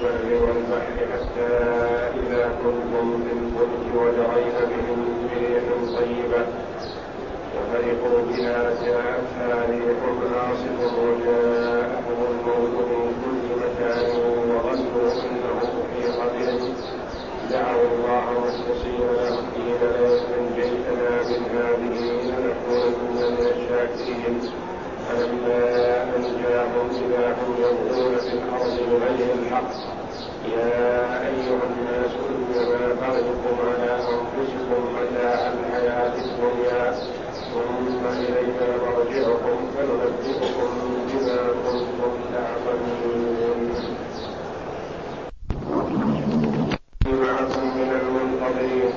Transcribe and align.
البر 0.00 0.44
والبحر 0.44 0.96
حتى 1.12 1.48
إذا 2.20 2.52
كنتم 2.62 3.22
في 3.24 3.32
الفلك 3.32 3.84
وجرين 3.96 4.56
بهم 4.70 5.28
بريح 5.28 5.62
طيبة. 5.96 6.46
وفرحوا 7.56 8.18
بها 8.28 8.70
جاءتها 8.84 9.66
ريح 9.70 9.98
عاصف 10.36 10.98
وجاءهم 10.98 12.18
الموت 12.30 12.76
من 12.90 13.12
كل 13.22 13.46
مكان 13.62 14.10
وظنوا 14.50 15.12
أنه 15.12 15.60
أحيط 15.82 16.18
بهم 16.34 16.74
دعوا 17.50 17.82
الله 17.92 18.24
مخلصين 18.30 19.08
الدين 19.38 19.80
لئن 19.80 20.20
أنجيتنا 20.38 21.10
من 21.28 21.42
هذه 21.56 21.98
لنكونن 22.28 23.32
من 23.32 23.46
الشاكرين. 23.46 24.40
أنجاهم 26.16 26.86
إذا 27.02 27.26
هم 27.38 27.54
يبغون 27.64 28.14
في 28.16 28.32
الأرض 28.32 28.76
بغير 28.90 29.34
الحق. 29.42 29.70
يا 30.56 31.26
أيها 31.28 31.64
الناس 31.70 32.12
إنما 32.30 32.94
بغيكم 33.00 33.56
على 33.68 33.92
أنفسكم 33.94 34.82
متاع 34.96 35.40
الحياة 35.52 36.14
الدنيا 36.24 36.82
ثم 37.52 38.02
إلينا 38.06 38.68
مرجعكم 38.84 39.58
فننبئكم 39.74 40.70
بما 41.08 41.40
كنتم 41.64 42.12
تعملون. 42.32 43.60
معكم 47.06 47.64
من 47.76 47.90
المنتظرين 48.00 48.92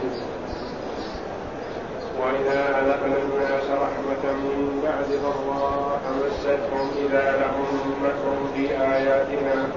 وإذا 2.23 2.59
أذقنا 2.79 3.17
الناس 3.17 3.65
رحمة 3.69 4.23
من 4.33 4.81
بعد 4.83 5.09
ضراء 5.23 6.01
مستهم 6.19 6.87
إذا 7.05 7.37
لهم 7.41 7.93
مكر 8.03 8.53
في 8.55 8.71
آياتنا. 8.71 9.67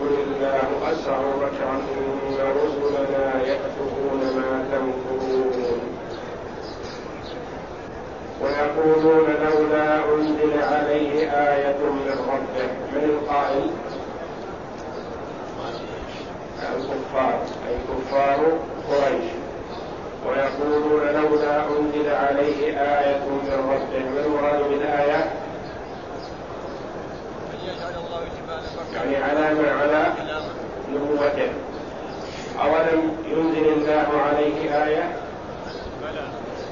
قل 0.00 0.14
الله 0.26 0.92
أسرع 0.92 1.18
مكرا 1.18 1.76
إن 1.98 2.34
رسلنا 2.56 3.42
يكتبون 3.42 4.20
ما 4.36 4.64
تنكرون 4.72 5.80
ويقولون 8.42 9.26
لولا 9.44 9.98
أنزل 10.14 10.62
عليه 10.62 11.30
آية 11.30 11.78
من 11.78 12.16
ربه. 12.28 12.70
من 12.92 13.04
القائل؟ 13.04 13.70
الكفار. 16.76 17.40
أي 17.68 17.76
كفار 17.88 18.40
قريش. 18.90 19.39
ويقولون 20.26 21.00
لولا 21.06 21.64
أنزل 21.64 22.08
عليه 22.10 22.80
آية 22.80 23.18
من 23.18 23.68
ربه 23.72 24.04
ما 24.10 24.26
المراد 24.26 24.68
بالآية؟ 24.70 25.30
يعني 28.94 29.16
علامة 29.16 29.70
على 29.70 30.12
نبوته 30.92 31.52
أولم 32.62 33.16
ينزل 33.26 33.68
الله 33.68 34.22
عليه 34.22 34.84
آية؟ 34.86 35.16
بلى. 36.02 36.22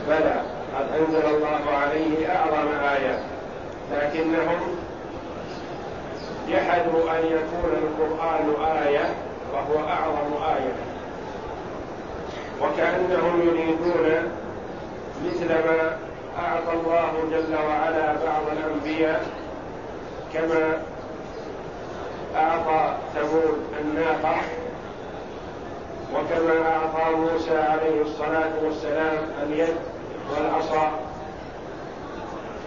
بلى 0.08 0.42
قد 0.76 0.86
أنزل 1.00 1.26
الله 1.36 1.70
عليه 1.70 2.36
أعظم 2.36 2.68
آية؟ 2.68 3.18
لكنهم 3.92 4.76
جحدوا 6.48 7.10
أن 7.10 7.24
يكون 7.26 7.72
القرآن 7.82 8.76
آية 8.82 9.14
وهو 9.52 9.88
أعظم 9.88 10.42
آية. 10.56 10.72
وكأنهم 12.62 13.42
يريدون 13.42 14.32
مثل 15.26 15.48
ما 15.48 15.96
أعطى 16.38 16.72
الله 16.72 17.12
جل 17.30 17.54
وعلا 17.54 18.12
بعض 18.12 18.42
الأنبياء 18.52 19.26
كما 20.34 20.82
أعطى 22.36 22.94
ثمود 23.14 23.58
الناقة 23.80 24.36
وكما 26.14 26.68
أعطى 26.68 27.16
موسى 27.16 27.58
عليه 27.58 28.02
الصلاة 28.02 28.50
والسلام 28.64 29.18
اليد 29.42 29.76
والعصا 30.30 30.90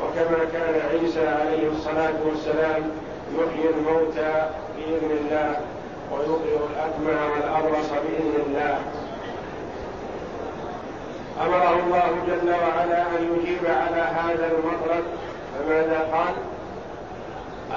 وكما 0.02 0.46
كان 0.54 0.82
عيسى 0.92 1.28
عليه 1.28 1.68
الصلاة 1.68 2.14
والسلام 2.26 2.92
يحيي 3.36 3.70
الموتى 3.70 4.50
بإذن 4.78 5.12
الله 5.12 5.56
ويبرئ 6.12 6.58
الأكمى 6.74 7.32
والأبرص 7.34 7.90
بإذن 7.90 8.44
الله. 8.48 8.80
أمره 11.46 11.79
الله 11.85 12.12
جل 12.28 12.50
وعلا 12.50 13.02
أن 13.02 13.38
يجيب 13.38 13.66
على 13.66 14.02
هذا 14.02 14.52
المطلب 14.52 15.03
فماذا 15.53 16.00
قال؟ 16.13 16.34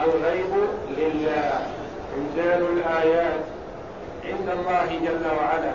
الغيب 0.05 0.53
لله. 0.91 1.67
إنزال 2.17 2.63
الآيات 2.63 3.41
عند 4.25 4.49
الله 4.49 4.87
جل 5.03 5.27
وعلا. 5.27 5.75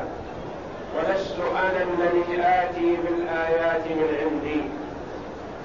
ولست 0.98 1.36
أنا 1.52 1.84
الذي 1.84 2.42
آتي 2.42 2.98
بالآيات 3.04 3.88
من 3.88 4.18
عندي. 4.22 4.62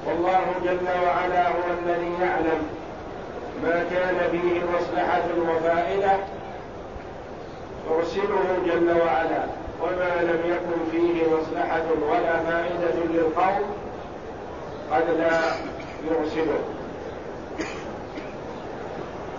والله 0.07 0.45
جل 0.65 0.89
وعلا 1.07 1.49
هو 1.49 1.65
الذي 1.83 2.13
يعلم 2.21 2.69
ما 3.63 3.85
كان 3.91 4.17
فيه 4.31 4.61
مصلحة 4.77 5.29
وفائدة 5.49 6.17
يرسله 7.91 8.57
جل 8.67 9.01
وعلا. 9.01 9.64
وما 9.85 10.23
لم 10.23 10.41
يكن 10.45 10.91
فيه 10.91 11.23
مصلحة 11.37 11.87
ولا 12.11 12.37
فائدة 12.37 12.95
للقوم 13.11 13.77
قد 14.93 15.05
لا 15.19 15.41
يرسله 16.11 16.59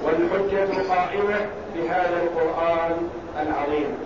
والحجة 0.04 0.94
قائمة 0.94 1.46
بهذا 1.76 2.22
القرآن 2.24 3.10
العظيم. 3.42 3.98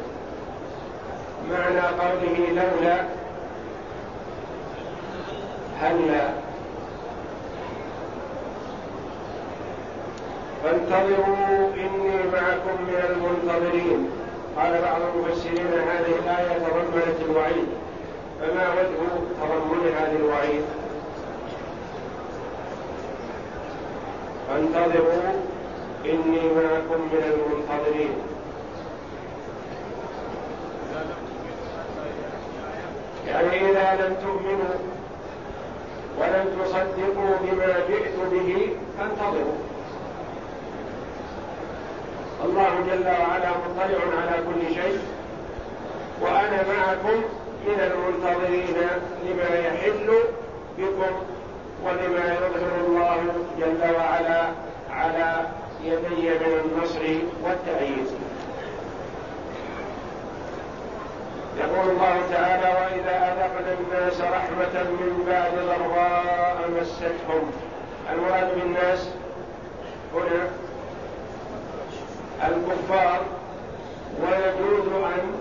معنى 1.52 1.80
قوله 1.80 2.38
لولا 2.50 3.04
هلا. 5.82 6.30
فانتظروا 10.64 11.74
إني 11.74 12.18
معكم 12.34 12.84
من 12.88 13.04
المنتظرين. 13.10 14.19
قال 14.59 14.81
بعض 14.81 15.02
المفسرين 15.16 15.68
هذه 15.68 16.14
الآية 16.24 16.58
تضمنت 16.58 17.20
الوعيد. 17.30 17.68
فما 18.42 18.74
وجه 18.74 19.00
تضمنها 19.42 20.14
للوعيد 20.14 20.64
فانتظروا 24.47 25.31
إني 26.06 26.42
معكم 26.42 27.02
من 27.12 27.24
المنتظرين. 27.34 28.14
يعني 33.28 33.72
إذا 33.72 34.08
لم 34.08 34.16
تؤمنوا 34.16 34.76
ولم 36.20 36.64
تصدقوا 36.64 37.36
بما 37.41 37.80
جئت 37.90 38.16
به 38.31 38.70
فانتظروا. 38.97 39.69
الله 42.46 42.70
جل 42.88 43.08
وعلا 43.08 43.50
مطلع 43.50 44.02
على 44.22 44.44
كل 44.48 44.76
شيء. 44.76 45.00
وأنا 46.22 46.64
معكم 46.78 47.22
من 47.68 47.80
المنتظرين 47.80 48.78
لما 49.26 49.60
يحل 49.60 50.10
بكم 50.78 51.16
ولما 51.84 52.34
يظهر 52.34 52.72
الله 52.88 53.18
جل 53.60 53.96
وعلا 53.96 54.42
على 54.92 55.48
يدي 55.84 56.30
من 56.30 56.62
النصر 56.66 57.02
والتأييد. 57.44 58.08
يقول 61.60 61.90
الله 61.90 62.22
تعالى 62.32 62.68
وإذا 62.80 63.16
أذقنا 63.34 63.74
الناس 63.80 64.22
رحمة 64.22 64.84
من 64.84 65.24
بعد 65.28 65.52
ضراء 65.66 66.70
مستهم 66.82 67.52
المراد 68.14 68.56
بالناس 68.56 69.10
هنا 70.14 70.48
الكفار 72.48 73.22
ويجوز 74.22 74.88
أن 75.03 75.32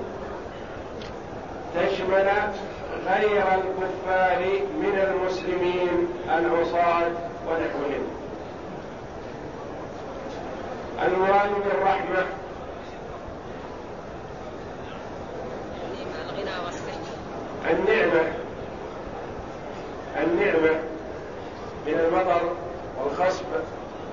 تشمل 1.74 2.28
غير 3.06 3.42
الكفار 3.42 4.38
من 4.80 4.98
المسلمين 4.98 6.08
العصاة 6.28 7.10
ونحوهم. 7.48 8.04
المراد 11.06 11.50
بالرحمة 11.64 12.24
النعمة. 17.70 18.32
النعمة 20.16 20.80
من 21.86 21.94
المطر 21.94 22.52
والخصب 22.98 23.44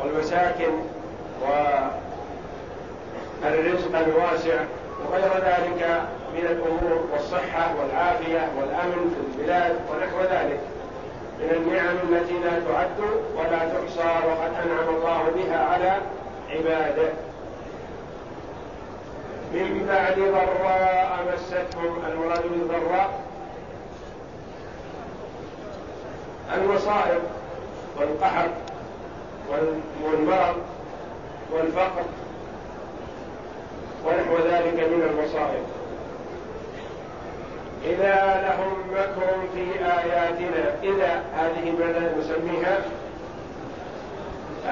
والمساكن 0.03 0.71
و 1.41 1.45
الرزق 3.43 3.97
الواسع 3.99 4.63
وغير 5.05 5.31
ذلك 5.33 6.01
من 6.33 6.45
الأمور 6.45 7.05
والصحة 7.13 7.75
والعافية 7.79 8.49
والأمن 8.57 9.15
في 9.15 9.41
البلاد 9.41 9.75
ونحو 9.89 10.21
ذلك. 10.21 10.59
من 11.39 11.49
النعم 11.51 11.95
التي 12.09 12.33
لا 12.33 12.49
تعد 12.49 12.99
ولا 13.37 13.59
تحصى 13.59 14.27
وقد 14.27 14.51
أنعم 14.65 14.95
الله 14.95 15.31
بها 15.35 15.65
على 15.65 15.97
عباده. 16.49 17.09
من 19.53 19.85
بعد 19.89 20.19
ضراء 20.19 21.19
مستهم 21.33 21.93
المراد 22.11 22.41
بالضراء 22.43 23.09
المصائب 26.57 27.21
والقحط 27.99 28.49
والمرض 30.03 30.55
والفقر. 31.51 32.03
ونحو 34.05 34.37
ذلك 34.37 34.73
من 34.73 35.01
المصائب. 35.09 35.65
إذا 37.85 38.41
لهم 38.47 38.73
مكر 38.91 39.47
في 39.53 39.85
آياتنا 39.85 40.75
إذا 40.83 41.23
هذه 41.37 41.71
ماذا 41.79 42.15
نسميها؟ 42.19 42.77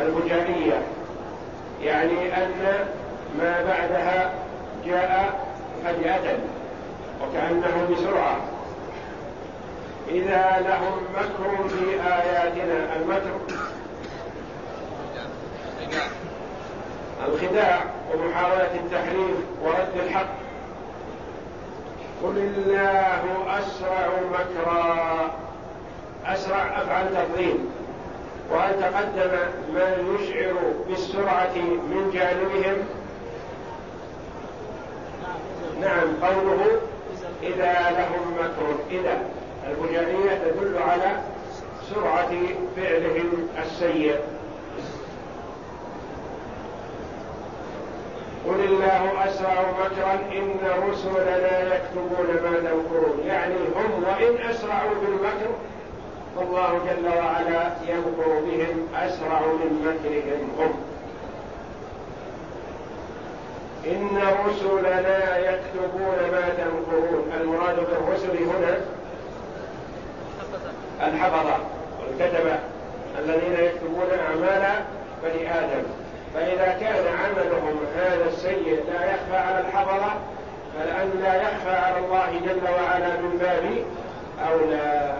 الفجائية 0.01 0.81
يعني 1.81 2.43
أن 2.43 2.87
ما 3.39 3.65
بعدها 3.67 4.33
جاء 4.85 5.45
فجأة 5.83 6.37
وكأنه 7.21 7.87
بسرعة. 7.91 8.37
إذا 10.09 10.65
لهم 10.67 10.97
مكر 11.15 11.67
في 11.67 12.01
آياتنا 12.01 12.95
المكر. 12.95 13.39
الخداع. 17.27 17.92
ومحاولة 18.13 18.75
التحريف 18.75 19.37
ورد 19.63 20.03
الحق. 20.05 20.33
قل 22.23 22.37
الله 22.37 23.23
أسرع 23.59 24.09
مكرا. 24.31 25.31
أسرع 26.25 26.81
أفعل 26.81 27.05
تفضيل. 27.09 27.57
وهل 28.51 28.73
تقدم 28.81 29.37
ما 29.73 29.95
يشعر 30.15 30.53
بالسرعة 30.87 31.55
من 31.55 32.11
جانبهم. 32.13 32.77
نعم 35.81 36.07
قوله 36.21 36.65
إذا 37.43 37.73
لهم 37.73 38.33
مكر. 38.39 38.75
إذا 38.91 39.17
الفجائية 39.69 40.37
تدل 40.37 40.77
على 40.77 41.21
سرعة 41.89 42.31
فعلهم 42.75 43.47
السيء. 43.63 44.15
قل 48.47 48.59
الله 48.59 49.25
أسرع 49.29 49.61
مكرا 49.79 50.13
إن 50.13 50.55
رسلنا 50.89 51.75
يكتبون 51.75 52.27
ما 52.43 52.57
تمكرون 52.57 53.23
يعني 53.25 53.53
هم 53.55 54.03
وإن 54.03 54.49
أسرعوا 54.49 54.91
بالمكر 55.01 55.49
فالله 56.35 56.79
جل 56.87 57.07
وعلا 57.17 57.71
يمكر 57.87 58.39
بهم 58.45 58.87
أسرع 58.95 59.39
من 59.41 59.71
مكرهم 59.85 60.49
هم. 60.59 60.73
إن 63.85 64.21
رسلنا 64.47 65.37
يكتبون 65.37 66.17
ما 66.31 66.49
تمكرون 66.57 67.31
المراد 67.41 67.75
بالرسل 67.75 68.37
هنا 68.37 68.77
الحفظة 71.07 71.57
والكتبة 71.99 72.59
الذين 73.19 73.65
يكتبون 73.65 74.07
أعمال 74.27 74.83
بني 75.23 75.51
آدم. 75.59 75.83
فإذا 76.33 76.77
كان 76.79 77.05
عملهم 77.17 77.77
هذا 77.95 78.25
السيء 78.25 78.83
لا 78.93 79.05
يخفى 79.13 79.37
على 79.37 79.59
الحفظة 79.59 80.13
فلأن 80.79 81.09
لا 81.21 81.41
يخفى 81.41 81.69
على 81.69 81.97
الله 82.05 82.39
جل 82.45 82.63
وعلا 82.63 83.17
من 83.21 83.37
باب 83.37 83.85
أولى 84.49 85.15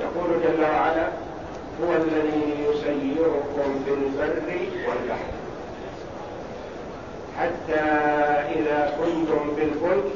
يقول 0.00 0.40
جل 0.42 0.62
وعلا 0.62 1.08
هو 1.82 1.92
الذي 1.92 2.54
يسيركم 2.68 3.84
في 3.84 3.90
البر 3.90 4.42
والبحر 4.88 5.36
حتى 7.38 7.80
إذا 8.58 8.94
كنتم 8.98 9.54
بالفلك 9.56 10.12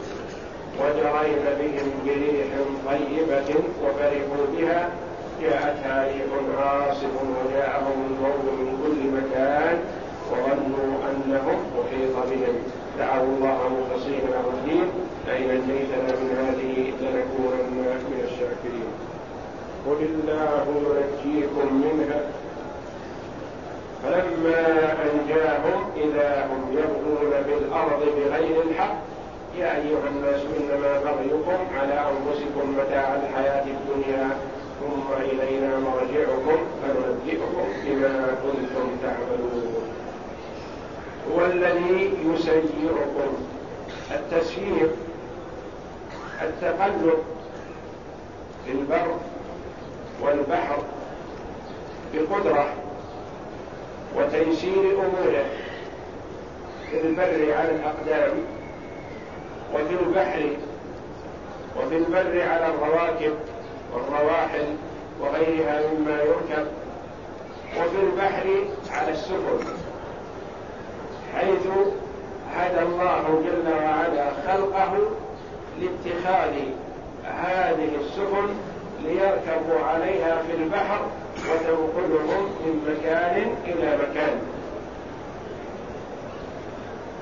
وجرين 0.81 1.45
بهم 1.61 1.91
بريح 2.07 2.47
طيبة 2.89 3.55
وفرحوا 3.85 4.47
بها 4.57 4.89
جاءتها 5.43 6.05
ريح 6.05 6.31
عاصف 6.59 7.15
وجاءهم 7.23 7.99
الموت 8.11 8.45
من 8.59 8.69
كل 8.83 8.99
مكان 9.19 9.79
وظنوا 10.31 10.93
أنهم 11.11 11.59
احيط 11.81 12.17
بهم. 12.31 12.57
دعوا 12.99 13.27
الله 13.27 13.59
مخلصين 13.77 14.21
له 14.31 14.45
الدين. 14.55 14.89
لئن 15.27 15.49
نجيتنا 15.61 16.13
من 16.21 16.31
هذه 16.41 16.93
لنكونن 17.01 17.77
من 18.11 18.21
الشاكرين. 18.25 18.91
قل 19.87 20.01
الله 20.11 20.65
ينجيكم 20.77 21.83
منها. 21.85 22.21
فلما 24.03 24.63
أنجاهم 25.07 25.91
إذا 25.97 26.47
هم 26.51 26.73
يبغون 26.73 27.33
في 27.45 27.55
الأرض 27.55 28.01
بغير 28.17 28.63
الحق 28.71 28.97
يا 29.59 29.77
أيها 29.77 30.09
الناس 30.15 30.41
إنما 30.59 30.93
بغيكم 31.05 31.59
على 31.79 31.95
أنفسكم 31.95 32.77
متاع 32.79 33.17
الحياة 33.23 33.65
الدنيا. 33.65 34.29
ثم 34.81 35.23
إلينا 35.23 35.79
مرجعكم 35.79 36.59
فننبئكم 36.83 37.67
بما 37.85 38.35
كنتم 38.43 38.97
تعملون. 39.03 39.75
هو 41.33 41.47
الذي 41.47 42.15
يسيركم. 42.25 43.33
التسيير 44.11 44.91
التقلب 46.43 47.19
في 48.67 48.73
البر 48.73 49.17
والبحر 50.23 50.79
بقدرة 52.15 52.75
وتيسير 54.17 54.93
أموره 54.93 55.45
في 56.91 57.01
البر 57.01 57.55
على 57.55 57.71
الأقدام 57.71 58.33
وفي 59.75 59.95
البحر 60.07 60.51
وفي 61.77 61.97
البر 61.97 62.43
على 62.43 62.67
الرواكب. 62.67 63.35
والرواحل 63.95 64.67
وغيرها 65.21 65.81
مما 65.93 66.23
يركب 66.23 66.67
وفي 67.79 67.97
البحر 68.03 68.47
على 68.91 69.13
السفن 69.13 69.59
حيث 71.35 71.67
هدى 72.55 72.83
الله 72.83 73.43
جل 73.45 73.73
وعلا 73.73 74.31
خلقه 74.47 74.93
لاتخاذ 75.81 76.55
هذه 77.25 77.89
السفن 78.01 78.49
ليركبوا 79.05 79.87
عليها 79.87 80.43
في 80.43 80.63
البحر 80.63 81.01
وتنقلهم 81.37 82.45
من 82.45 82.75
مكان 82.89 83.55
إلى 83.67 83.97
مكان. 83.97 84.41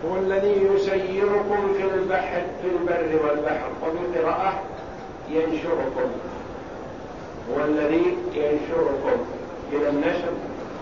هو 0.06 0.16
الذي 0.16 0.66
يسيركم 0.74 1.74
في 1.76 1.84
البحر 1.94 2.42
في 2.62 2.68
البر 2.68 3.26
والبحر 3.26 3.68
وفي 3.82 4.18
قراءه 4.18 4.62
ينشركم. 5.30 6.10
هو 7.50 7.64
الذي 7.64 8.16
ينشركم 8.34 9.18
من 9.72 9.86
النشر 9.88 10.32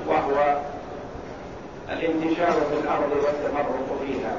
وهو 0.08 0.60
الانتشار 1.92 2.52
في 2.52 2.80
الأرض 2.82 3.10
والتفرق 3.12 3.98
فيها. 4.06 4.36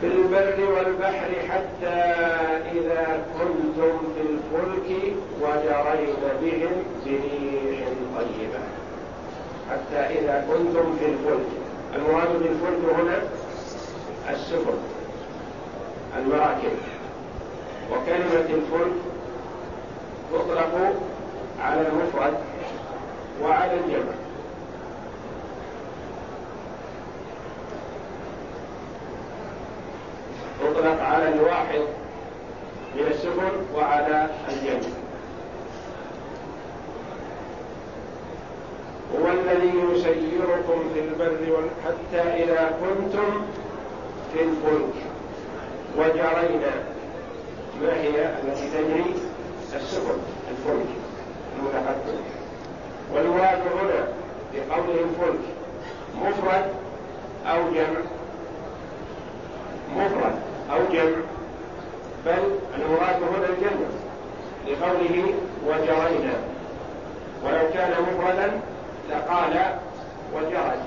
في 0.00 0.06
البر 0.06 0.72
والبحر 0.76 1.30
حتى 1.48 1.96
إذا 2.72 3.24
كنتم 3.38 3.98
في 4.14 4.22
الفلك 4.22 5.14
وجرين 5.40 6.16
بهم 6.42 6.72
بريح 7.06 7.88
طيبة. 8.16 8.62
حتى 9.70 10.18
إذا 10.18 10.46
كنتم 10.50 10.96
في 10.98 11.06
الفلك. 11.06 11.46
المراد 11.94 12.28
بالفلك 12.28 12.94
هنا 13.00 13.18
السفن 14.30 14.78
المراكب. 16.18 16.95
وكلمة 17.92 18.46
الفلك 18.50 18.92
تطلق 20.32 20.92
على 21.60 21.80
المفرد 21.80 22.34
وعلى 23.42 23.74
الجمع. 23.74 24.12
تطلق 30.60 31.02
على 31.02 31.28
الواحد 31.28 31.80
من 32.96 33.06
السفن 33.10 33.52
وعلى 33.76 34.30
الجمع. 34.48 34.88
هو 39.14 39.26
الذي 39.32 39.72
يسيركم 39.92 40.90
في 40.94 41.00
البر 41.00 41.60
حتى 41.84 42.20
إذا 42.20 42.78
كنتم 42.80 43.42
في 44.32 44.42
الفلك 44.42 44.94
وجرينا. 45.98 46.95
ما 47.82 47.92
هي 47.92 48.26
التي 48.42 48.70
تجري؟ 48.70 49.14
السفن 49.74 50.18
الفلك 50.50 50.86
المتقدم. 51.58 52.18
والمراد 53.12 53.58
هنا 53.58 54.08
بقوله 54.54 55.00
الفلك 55.00 55.44
مفرد 56.22 56.64
أو 57.46 57.58
جمع. 57.74 58.00
مفرد 59.96 60.34
أو 60.72 60.78
جمع. 60.92 61.16
بل 62.26 62.42
المراد 62.78 63.22
هنا 63.22 63.48
الجمع 63.48 63.88
لقوله 64.66 65.34
وجرينا. 65.66 66.34
ولو 67.44 67.70
كان 67.74 67.90
مفردا 68.02 68.60
لقال 69.10 69.54
وجرت 70.34 70.82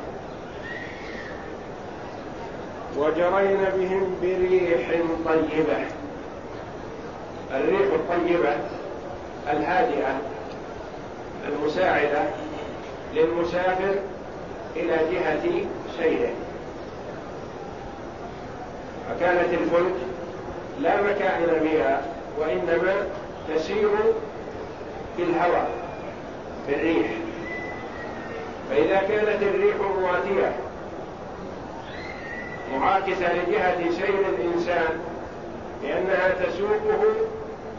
وجرين 2.97 3.61
بهم 3.77 4.15
بريح 4.21 4.89
طيبة. 5.25 5.88
الطيبة 8.29 8.55
الهادئة 9.51 10.21
المساعدة 11.47 12.23
للمسافر 13.13 13.95
إلى 14.75 14.97
جهة 15.11 15.65
سيره 15.97 16.29
فكانت 19.09 19.53
الفلك 19.53 19.95
لا 20.79 21.01
مكائن 21.01 21.63
بها 21.63 22.01
وإنما 22.39 22.95
تسير 23.55 23.89
في 25.17 25.23
الهواء 25.23 25.69
بالريح 26.67 27.07
فإذا 28.69 28.95
كانت 28.95 29.41
الريح 29.41 29.75
مواتية 29.99 30.55
معاكسة 32.73 33.33
لجهة 33.33 33.91
سير 33.91 34.19
الإنسان 34.29 34.99
لأنها 35.83 36.29
تسوقه 36.29 37.03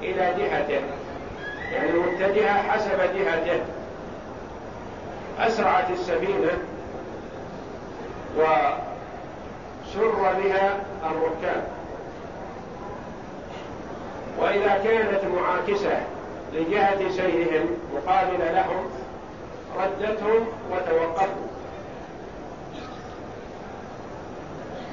إلى 0.02 0.34
جهته 0.38 0.80
يعني 1.72 1.92
متجهة 1.92 2.62
حسب 2.62 3.00
جهته. 3.14 3.60
أسرعت 5.38 5.90
السفينة 5.90 6.58
وسر 8.36 10.14
بها 10.14 10.76
الركاب. 11.04 11.64
وإذا 14.38 14.80
كانت 14.84 15.24
معاكسة 15.24 16.00
لجهة 16.54 17.10
سيرهم 17.10 17.66
مقابلة 17.94 18.52
لهم 18.52 18.90
ردتهم 19.78 20.46
وتوقفوا. 20.70 21.46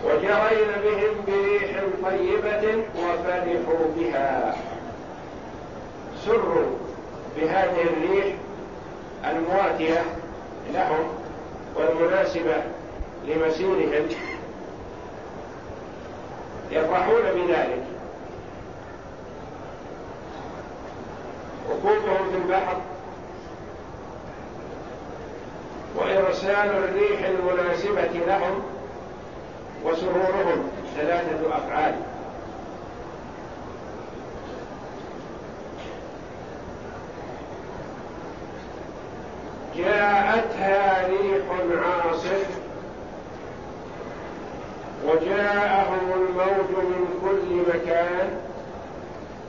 وجرين 0.05 0.69
بهم 0.83 1.13
بريح 1.27 1.71
طيبة 2.03 2.83
وفرحوا 2.95 3.85
بها. 3.95 4.55
سروا 6.27 6.65
بهذه 7.37 7.81
الريح 7.81 8.35
المواتية 9.25 10.03
لهم 10.73 11.07
والمناسبة 11.75 12.63
لمسيرهم. 13.25 14.07
يفرحون 16.71 17.21
بذلك. 17.35 17.83
ركوبهم 21.69 22.31
في 22.31 22.37
البحر. 22.37 22.77
وإرسال 25.95 26.69
الريح 26.69 27.25
المناسبة 27.25 28.25
لهم 28.27 28.61
وسرورهم 29.85 30.69
ثلاثة 30.97 31.57
أفعال. 31.57 31.95
جاءتها 39.77 41.07
ريح 41.07 41.45
عاصف. 41.85 42.47
وجاءهم 45.05 46.11
الموج 46.13 46.85
من 46.85 47.07
كل 47.21 47.77
مكان. 47.77 48.29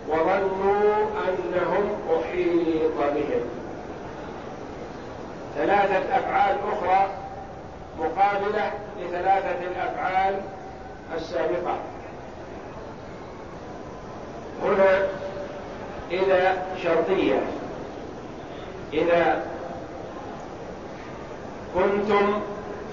وظنوا 0.08 0.94
أنهم 1.28 1.96
أحيط 2.10 2.98
بهم. 2.98 3.48
ثلاثة 5.56 6.16
أفعال 6.16 6.56
أخرى 6.72 7.08
مقابلة 7.98 8.72
لثلاثة 9.00 9.58
الأفعال 9.62 10.40
السابقة. 11.16 11.76
هنا 14.62 15.06
إذا 16.10 16.62
شرطية 16.82 17.40
إذا 18.92 19.42
كنتم 21.74 22.40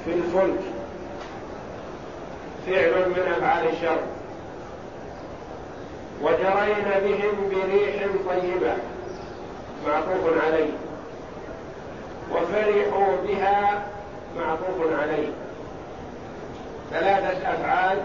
في 0.05 0.13
الفلك. 0.13 0.60
فعل 2.67 3.10
من 3.10 3.34
أفعال 3.38 3.67
الشر. 3.67 4.00
وجرين 6.22 6.86
بهم 7.03 7.50
بريح 7.50 8.05
طيبة. 8.29 8.74
معطوف 9.88 10.44
عليه. 10.46 10.72
وفرحوا 12.32 13.15
بها 13.27 13.84
معطوف 14.38 15.00
عليه. 15.01 15.27
ثلاثة 16.91 17.53
أفعال 17.53 17.98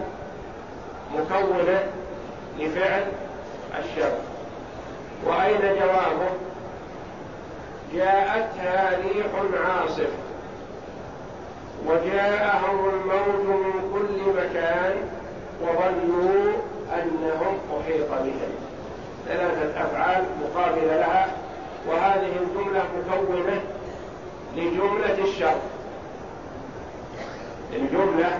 مكونة 1.13 1.83
لفعل 2.59 3.03
الشر. 3.79 4.11
وأين 5.25 5.61
جوابه؟ 5.61 6.29
جاءتها 7.93 8.97
ريح 8.97 9.25
عاصف. 9.65 10.09
وجاءهم 11.87 12.89
الموت 12.89 13.45
من 13.45 13.91
كل 13.93 14.41
مكان 14.41 14.95
وظنوا 15.61 16.53
أنهم 16.93 17.57
أحيط 17.79 18.09
بهم. 18.09 18.51
ثلاثة 19.27 19.81
أفعال 19.81 20.23
مقابله 20.41 20.97
لها 20.97 21.27
وهذه 21.87 22.31
الجملة 22.41 22.83
مكونة 22.97 23.61
لجملة 24.55 25.23
الشر 25.23 25.57
الجملة 27.73 28.39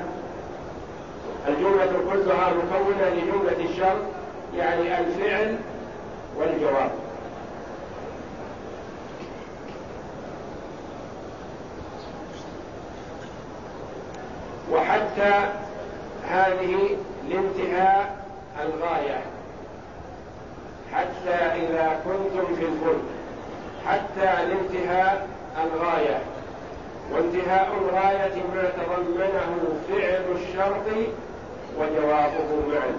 الجملة 1.47 1.93
كلها 2.11 2.53
مكونة 2.53 3.09
لجملة 3.09 3.69
الشر 3.69 3.97
يعني 4.57 4.99
الفعل 4.99 5.57
والجواب. 6.37 6.91
وحتى 15.11 15.49
هذه 16.29 16.97
لانتهاء 17.29 18.25
الغاية. 18.63 19.21
حتى 20.93 21.35
إذا 21.35 21.99
كنتم 22.05 22.55
في 22.55 22.65
الفلك. 22.65 23.03
حتى 23.87 24.45
لانتهاء 24.45 25.27
الغاية. 25.63 26.21
وانتهاء 27.11 27.69
الغاية 27.81 28.43
ما 28.55 28.69
تضمنه 28.69 29.79
فعل 29.89 30.23
الشرط 30.35 30.87
وجوابه 31.79 32.67
معا. 32.69 32.95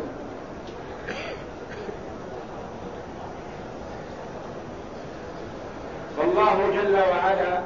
فالله 6.16 6.70
جل 6.74 6.96
وعلا 6.96 7.62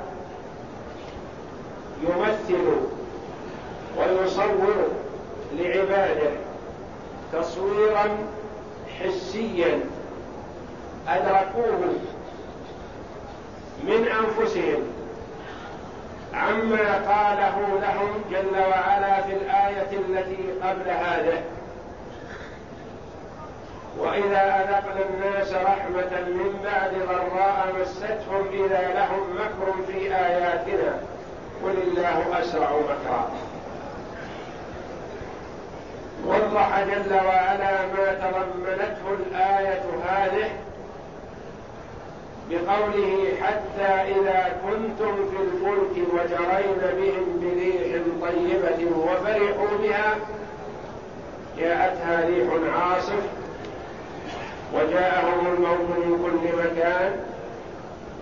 يمثل 2.03 2.96
ويصور 3.97 4.89
لعباده 5.53 6.31
تصويرا 7.33 8.09
حسيا 9.01 9.81
أدركوه 11.09 11.93
من 13.85 14.09
أنفسهم. 14.09 14.83
عما 16.35 16.95
قاله 16.95 17.81
لهم 17.81 18.23
جل 18.31 18.59
وعلا 18.59 19.23
في 19.23 19.33
الآية 19.33 19.99
التي 20.09 20.53
قبل 20.63 20.91
هذه 20.91 21.43
وإذا 23.99 24.39
أذقنا 24.39 25.05
الناس 25.11 25.53
رحمة 25.53 26.21
من 26.27 26.61
بعد 26.65 26.93
ضراء 27.09 27.75
مستهم 27.81 28.65
إذا 28.65 28.95
لهم 28.95 29.37
مكر 29.37 29.83
في 29.87 30.15
آياتنا. 30.15 31.01
قل 31.65 31.75
الله 31.87 32.41
أسرع 32.41 32.71
مكرا. 32.71 33.31
وضح 36.27 36.81
جل 36.85 37.15
وعلا 37.15 37.87
ما 37.87 38.15
تضمنته 38.15 39.07
الآية 39.21 39.83
هذه 40.09 40.51
بقوله 42.51 43.33
حتى 43.43 43.93
إذا 44.13 44.57
كنتم 44.63 45.15
في 45.31 45.37
الفلك 45.43 45.95
وجرين 46.15 46.79
بهم 46.99 47.41
بريح 47.41 48.03
طيبة 48.23 48.97
وفرحوا 48.97 49.79
بها 49.83 50.15
جاءتها 51.59 52.27
ريح 52.27 52.49
عاصف 52.77 53.23
وجاءهم 54.75 55.47
الموت 55.47 55.81
من 55.81 56.19
كل 56.25 56.57
مكان 56.59 57.13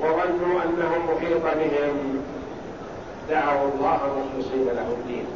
وظنوا 0.00 0.62
أنهم 0.62 1.00
محيط 1.10 1.42
بهم. 1.42 2.24
دعوا 3.30 3.68
الله 3.68 4.00
مخلصين 4.18 4.66
له 4.66 4.88
الدين. 4.98 5.26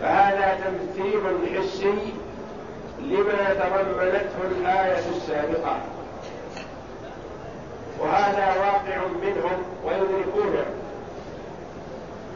فهذا 0.00 0.58
تمثيل 0.64 1.20
حسي 1.54 2.14
لما 3.00 3.54
تضمنته 3.54 4.60
الآية 4.60 5.02
السابقة. 5.16 5.76
وهذا 7.98 8.54
منهم 9.22 9.62
ويدركونه. 9.84 10.64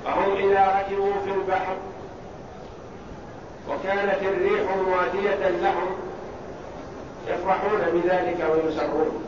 فهم 0.05 0.37
إذا 0.37 0.79
ركبوا 0.79 1.13
في 1.25 1.31
البحر 1.31 1.77
وكانت 3.69 4.23
الريح 4.23 4.77
مواتية 4.77 5.49
لهم 5.49 5.97
يفرحون 7.29 7.81
بذلك 7.93 8.51
ويسرون. 8.51 9.25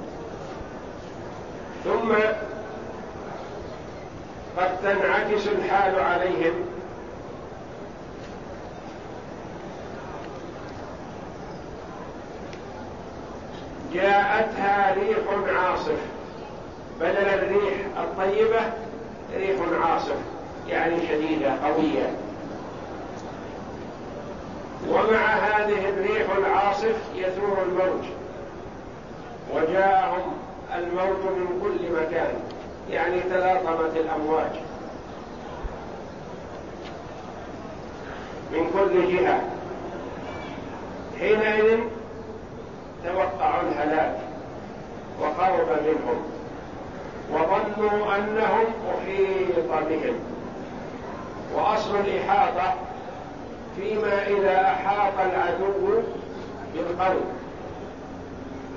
ثم 1.84 2.12
قد 4.58 4.76
تنعكس 4.82 5.48
الحال 5.48 6.00
عليهم 6.00 6.75
جاءتها 13.96 14.94
ريح 14.94 15.18
عاصف. 15.58 15.98
بدل 17.00 17.28
الريح 17.28 17.74
الطيبة 17.96 18.60
ريح 19.36 19.56
عاصف 19.82 20.16
يعني 20.68 20.96
شديدة 21.08 21.54
قوية. 21.64 22.10
ومع 24.88 25.26
هذه 25.26 25.88
الريح 25.88 26.36
العاصف 26.36 26.96
يثور 27.14 27.58
الموج. 27.62 28.04
وجاءهم 29.54 30.32
الموت 30.74 31.24
من 31.24 31.60
كل 31.62 31.92
مكان 31.92 32.34
يعني 32.90 33.20
تلاطمت 33.20 33.96
الأمواج. 33.96 34.52
من 38.52 38.70
كل 38.72 39.16
جهة. 39.16 39.40
حينئذ 41.18 41.78
توقعوا 43.04 43.62
الهلاك 43.62 44.18
وقرب 45.20 45.68
منهم 45.82 46.36
وظنوا 47.30 48.16
أنهم 48.16 48.66
أحيط 48.94 49.88
بهم. 49.88 50.14
وأصل 51.54 51.96
الإحاطة 51.96 52.74
فيما 53.76 54.26
إذا 54.26 54.60
أحاط 54.60 55.12
العدو 55.18 56.02
بالقوم. 56.74 57.26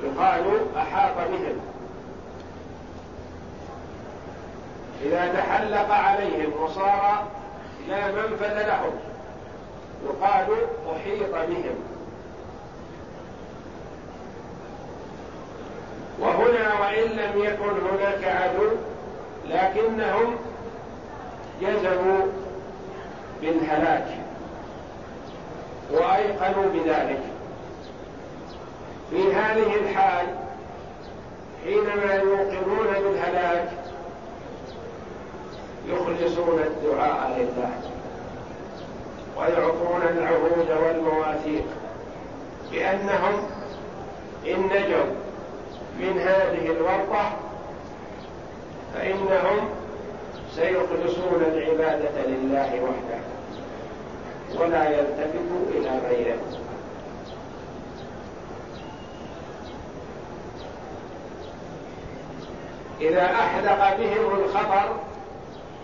يقال 0.04 0.46
أحاط 0.78 1.16
بهم. 1.32 1.60
إذا 5.02 5.34
تحلق 5.34 5.92
عليهم 5.92 6.64
وصار 6.64 7.28
لا 7.90 8.08
منفذ 8.08 8.68
لهم 8.68 8.92
يقال 10.06 10.48
أحيط 10.96 11.32
بهم. 11.32 11.99
وهنا 16.22 16.80
وإن 16.82 17.04
لم 17.04 17.44
يكن 17.44 17.70
هناك 17.90 18.24
عدو 18.24 18.70
لكنهم 19.50 20.36
جزموا 21.62 22.26
بالهلاك 23.42 24.08
وأيقنوا 25.92 26.70
بذلك. 26.74 27.22
في 29.10 29.34
هذه 29.34 29.76
الحال 29.76 30.26
حينما 31.64 32.14
يوقنون 32.14 32.88
بالهلاك 33.04 33.70
يخلصون 35.88 36.60
الدعاء 36.60 37.38
لله 37.38 37.72
ويعطون 39.38 40.02
العهود 40.02 40.72
والمواثيق 40.84 41.66
بأنهم 42.72 43.34
إن 44.48 44.64
نجوا. 44.66 45.19
من 46.00 46.20
هذه 46.20 46.72
الورطة 46.72 47.32
فإنهم 48.94 49.70
سيخلصون 50.56 51.44
العبادة 51.54 52.22
لله 52.28 52.82
وحده 52.82 53.20
ولا 54.56 54.90
يلتفتوا 54.90 55.66
إلى 55.76 56.00
غيره 56.10 56.38
إذا 63.02 63.26
أحدق 63.26 63.98
بهم 63.98 64.44
الخطر 64.44 64.96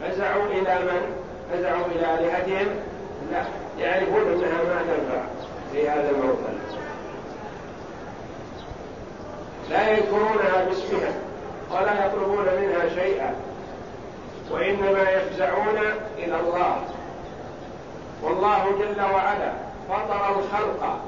فزعوا 0.01 0.45
إلى 0.45 0.79
من؟ 0.79 1.15
فزعوا 1.51 1.85
إلى 1.85 2.13
آلهتهم؟ 2.19 2.67
لا 3.31 3.43
يعرفون 3.79 4.21
أنها 4.21 4.63
ما 4.63 4.81
تنفع 4.81 5.21
في 5.71 5.89
هذا 5.89 6.09
الموطن 6.09 6.54
لا 9.69 9.91
يذكرونها 9.91 10.65
باسمها 10.65 11.13
ولا 11.71 12.05
يطلبون 12.05 12.45
منها 12.61 12.89
شيئا 12.95 13.35
وإنما 14.51 15.11
يفزعون 15.11 15.77
إلى 16.17 16.39
الله. 16.39 16.81
والله 18.23 18.63
جل 18.79 19.01
وعلا 19.01 19.51
فطر 19.89 20.39
الخلق 20.39 20.99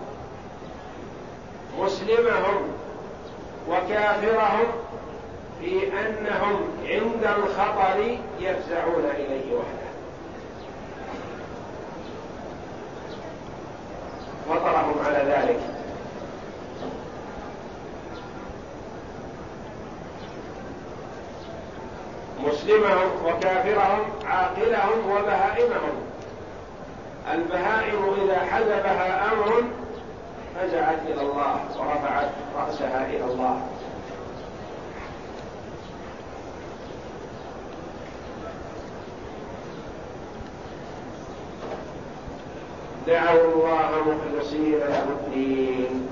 مسلمهم 1.80 2.68
وكافرهم 3.70 4.66
في 5.62 5.88
أنهم 5.88 6.62
عند 6.86 7.28
الخطر 7.38 8.18
يفزعون 8.40 9.06
إليه 9.16 9.56
وحده. 9.56 9.88
فطرهم 14.50 14.96
على 15.06 15.18
ذلك. 15.18 15.77
مسلمهم 22.46 23.10
وكافرهم 23.26 24.06
عاقلهم 24.26 25.12
وبهائمهم. 25.12 25.96
البهائم 27.34 28.14
إذا 28.24 28.40
حذبها 28.40 29.34
أمر 29.34 29.64
فزعت 30.56 31.00
إلى 31.08 31.22
الله 31.22 31.60
ورفعت 31.80 32.30
رأسها 32.58 33.06
إلى 33.10 33.24
الله. 33.24 33.62
دعوا 43.08 43.54
الله 43.54 43.90
مخلصين 44.08 44.72
له 44.72 45.04
الدين. 45.04 46.08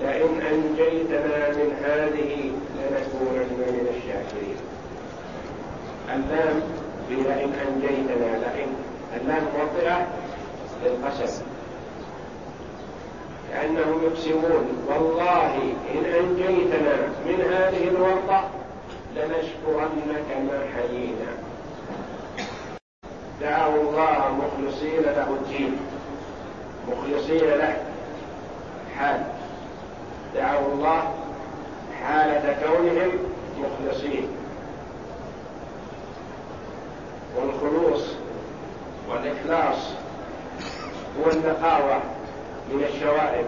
لئن 0.00 0.40
أنجيتنا 0.40 1.48
من 1.48 1.76
هذه 1.84 2.52
لنكونن 2.90 3.58
من 3.58 3.86
الشاكرين. 3.96 4.56
اللام 6.14 6.62
لئن 7.10 7.52
أنجيتنا 7.68 8.38
لئن 8.38 8.74
اللام 9.16 9.44
موطئة 9.58 10.06
للقسم 10.84 11.42
كأنهم 13.50 14.02
يقسمون 14.04 14.86
والله 14.88 15.54
إن 15.94 16.04
أنجيتنا 16.04 16.96
من 17.26 17.40
هذه 17.52 17.88
الورطة 17.88 18.48
لنشكرنك 19.16 20.36
ما 20.48 20.60
حيينا 20.74 21.32
دعوا 23.40 23.82
الله 23.82 24.34
مخلصين 24.34 25.02
له 25.02 25.28
الدين. 25.30 25.76
مخلصين 26.88 27.48
له. 27.48 27.76
حال. 28.98 29.20
دعوا 30.34 30.72
الله 30.72 31.19
حالة 32.06 32.56
كونهم 32.62 33.10
مخلصين. 33.58 34.28
والخلوص 37.36 38.02
والإخلاص 39.08 39.78
هو 41.20 41.30
النقاوة 41.30 42.00
من 42.72 42.84
الشوائب. 42.84 43.46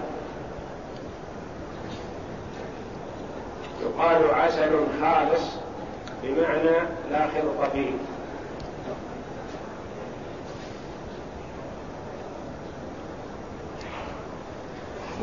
يقال 3.82 4.34
عسل 4.34 4.70
خالص 5.00 5.42
بمعنى 6.22 6.86
لا 7.10 7.26
خلط 7.26 7.70
فيه. 7.72 7.90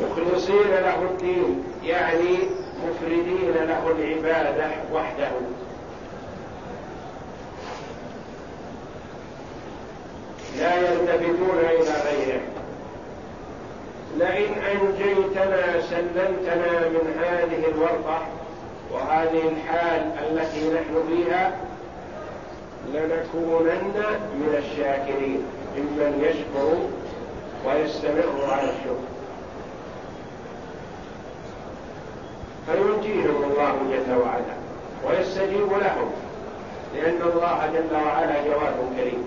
مخلصين 0.00 0.70
له 0.70 1.02
الدين 1.02 1.64
يعني 1.84 2.38
مفردين 2.88 3.52
له 3.54 3.90
العبادة 3.98 4.70
وحده. 4.92 5.30
لا 10.58 10.76
يلتفتون 10.76 11.58
إلى 11.58 11.94
غيره. 12.06 12.40
لئن 14.16 14.52
أنجيتنا 14.52 15.80
سلمتنا 15.80 16.88
من 16.88 17.14
هذه 17.22 17.68
الورطة 17.68 18.18
وهذه 18.92 19.42
الحال 19.48 20.02
التي 20.30 20.70
نحن 20.74 21.02
فيها 21.08 21.52
لنكونن 22.94 24.04
من 24.34 24.54
الشاكرين. 24.58 25.42
ممن 25.76 26.24
يشكر 26.24 26.78
ويستمر 27.66 28.52
على 28.52 28.70
الشكر. 28.70 29.19
فينجيهم 32.70 33.44
الله 33.44 33.74
جل 33.90 34.14
وعلا 34.14 34.54
ويستجيب 35.06 35.72
لهم 35.72 36.10
لأن 36.94 37.22
الله 37.22 37.70
جل 37.74 37.96
وعلا 37.96 38.44
جواد 38.44 38.76
كريم. 38.96 39.24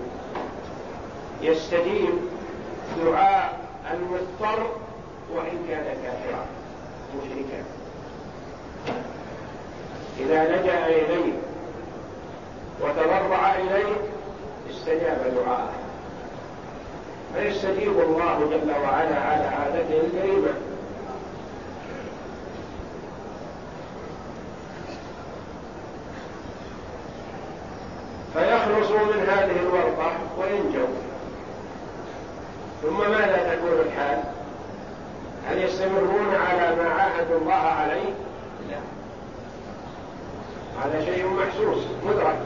يستجيب 1.42 2.14
دعاء 3.04 3.58
المضطر 3.92 4.66
وإن 5.34 5.58
كان 5.68 5.84
كافرا 5.84 6.46
مشركا. 7.16 7.64
إذا 10.20 10.44
لجأ 10.44 10.86
إليه 10.86 11.32
وتضرع 12.80 13.54
إليه 13.54 13.96
استجاب 14.70 15.34
دعاءه. 15.36 15.72
فيستجيب 17.34 18.00
الله 18.00 18.38
جل 18.50 18.70
وعلا 18.70 19.20
على 19.20 19.44
عادته 19.46 20.00
الكريمة 20.06 20.54
فيخلصوا 28.34 28.98
من 28.98 29.26
هذه 29.54 29.60
الورطة 29.60 30.12
وينجوا 30.38 30.86
ثم 32.82 33.10
ماذا 33.10 33.54
تكون 33.54 33.86
الحال؟ 33.86 34.22
هل 35.48 35.58
يستمرون 35.64 36.34
على 36.34 36.76
ما 36.76 36.88
عاهدوا 36.88 37.38
الله 37.38 37.54
عليه؟ 37.54 38.14
لا. 38.70 38.78
هذا 40.84 41.04
شيء 41.04 41.26
محسوس 41.26 41.84
مدرك. 42.06 42.36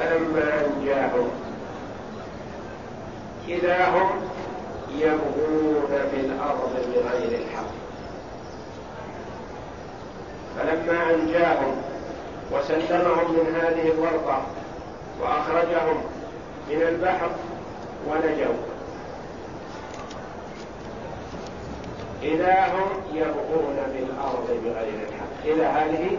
فلما 0.00 0.66
أنجاهم 0.66 1.28
إذا 3.48 3.88
هم 3.88 4.10
يبغون 4.94 6.08
في 6.10 6.20
الأرض 6.20 6.72
بغير 6.94 7.40
الحق. 7.40 7.72
فلما 10.58 11.14
أنجاهم 11.14 11.81
وسلمهم 12.52 13.32
من 13.32 13.60
هذه 13.60 13.90
الورطة 13.90 14.42
وأخرجهم 15.20 16.04
من 16.70 16.82
البحر 16.82 17.30
ونجوا. 18.08 18.54
إذا 22.22 22.66
هم 22.66 22.88
يبغون 23.14 23.76
في 23.92 23.98
الأرض 23.98 24.60
بغير 24.64 25.08
الحق. 25.08 25.46
إذا 25.46 25.68
هذه 25.68 26.18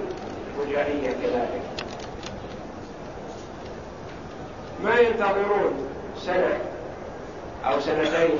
فجائية 0.57 1.11
كذلك. 1.11 1.61
ما 4.83 4.99
ينتظرون 4.99 5.87
سنة 6.17 6.59
أو 7.65 7.79
سنتين 7.79 8.37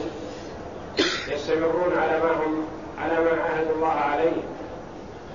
يستمرون 1.28 1.98
على 1.98 2.20
ما 2.20 2.32
هم 2.32 2.66
على 3.00 3.20
ما 3.20 3.42
عاهد 3.42 3.68
الله 3.76 3.90
عليه 3.90 4.42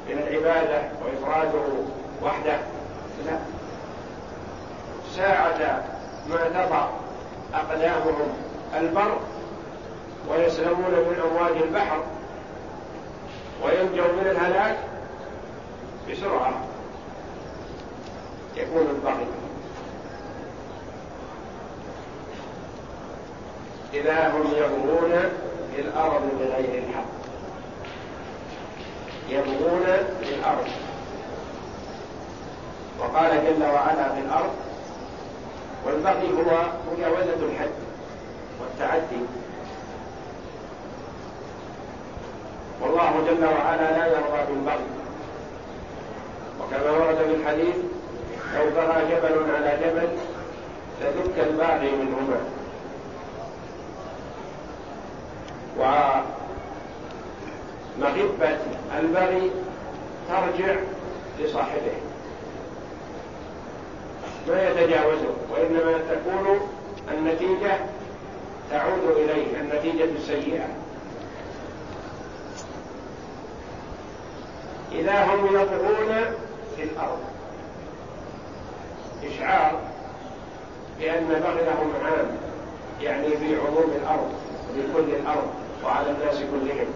من 0.09 0.18
العبادة 0.18 0.83
وإفراده 1.05 1.64
وحده. 2.23 2.59
لا 3.27 3.39
ساعة 5.17 5.83
ما 6.31 6.37
تضع 6.37 6.89
أقدامهم 7.55 8.33
البر 8.77 9.19
ويسلمون 10.31 10.91
من 10.91 11.23
أمواج 11.31 11.63
البحر 11.63 12.03
وينجوا 13.65 14.13
من 14.13 14.27
الهلاك 14.31 14.77
بسرعة. 16.11 16.53
يكون 18.57 18.87
البغي 18.91 19.27
إذا 23.95 24.29
هم 24.29 24.45
يبغون 24.57 25.13
في 25.75 25.81
الأرض 25.81 26.23
بغير 26.41 26.83
الحق. 26.83 27.09
يبغون 29.29 29.87
في 30.21 30.35
الأرض. 30.35 30.69
وقال 32.99 33.31
جل 33.31 33.63
وعلا 33.63 34.15
في 34.15 34.21
الأرض 34.21 34.51
والبغي 35.87 36.29
هو 36.33 36.51
مجاوزة 36.93 37.41
الحد 37.43 37.71
والتعدي. 38.61 39.23
والله 42.81 43.13
جل 43.27 43.45
وعلا 43.45 43.99
لا 43.99 44.07
يرضى 44.07 44.41
بالبغي. 44.49 44.89
وكما 46.61 46.91
ورد 46.91 47.17
في 47.17 47.35
الحديث 47.35 47.77
لو 48.55 48.65
بغى 48.77 48.99
جبل 49.11 49.35
على 49.55 49.71
جبل 49.83 50.09
لدك 51.03 51.37
الباغي 51.39 51.91
منهما. 51.91 52.41
ومغبة 57.99 58.59
البغي 59.01 59.51
ترجع 60.29 60.75
لصاحبه. 61.39 62.08
ما 64.49 64.69
يتجاوزه 64.69 65.35
وإنما 65.51 65.99
تكون 66.11 66.61
النتيجة 67.11 67.79
تعود 68.71 69.17
إليه 69.17 69.61
النتيجة 69.61 70.05
السيئة. 70.05 70.67
إذا 74.93 75.25
هم 75.25 75.47
يطغون 75.47 76.25
في 76.77 76.83
الأرض 76.83 77.19
إشعار 79.25 79.81
بأن 81.01 81.29
بغيهم 81.29 81.93
عام 82.05 82.37
يعني 83.03 83.29
في 83.29 83.57
عموم 83.57 83.93
الأرض 84.03 84.33
في 84.75 84.83
كل 84.95 85.15
الأرض 85.15 85.49
وعلى 85.85 86.11
الناس 86.11 86.37
كلهم. 86.37 86.87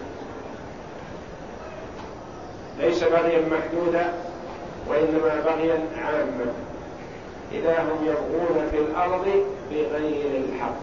ليس 2.79 3.03
بغيا 3.03 3.49
محدودا 3.49 4.13
وإنما 4.87 5.41
بغيا 5.45 5.79
عاما. 5.97 6.62
إذا 7.53 7.81
هم 7.81 8.05
يبغون 8.05 8.67
في 8.71 8.77
الأرض 8.77 9.25
بغير 9.71 10.43
الحق. 10.43 10.81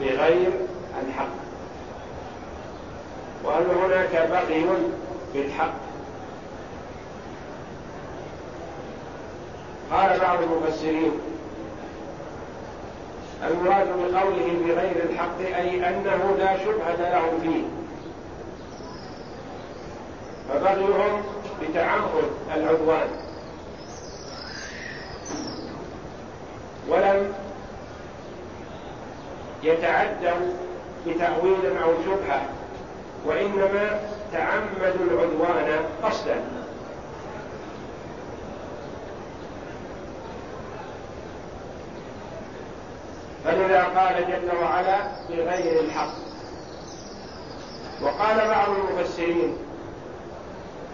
بغير 0.00 0.50
الحق. 1.06 1.42
وهل 3.44 3.66
هناك 3.84 4.28
بغي 4.30 4.66
بالحق 5.34 5.74
قال 9.92 10.20
بعض 10.20 10.38
المفسرين 10.42 11.12
المراد 13.50 13.86
بقوله 13.88 14.56
بغير 14.66 15.10
الحق 15.10 15.38
أي 15.40 15.88
أنه 15.88 16.36
لا 16.38 16.56
شبهة 16.56 17.10
لهم 17.10 17.40
فيه. 17.42 17.62
فبغيهم 20.48 21.22
بتعمد 21.62 22.24
العدوان. 22.56 23.31
ولم 26.88 27.32
يتعدوا 29.62 30.54
بتأويل 31.06 31.76
أو 31.82 31.92
شبهة 32.06 32.42
وإنما 33.26 34.00
تعمدوا 34.32 35.06
العدوان 35.10 35.84
قصدا. 36.02 36.40
فلذا 43.44 43.84
قال 43.84 44.14
جل 44.28 44.56
وعلا 44.62 44.98
بغير 45.28 45.80
الحق. 45.80 46.12
وقال 48.02 48.48
بعض 48.48 48.68
المفسرين 48.68 49.56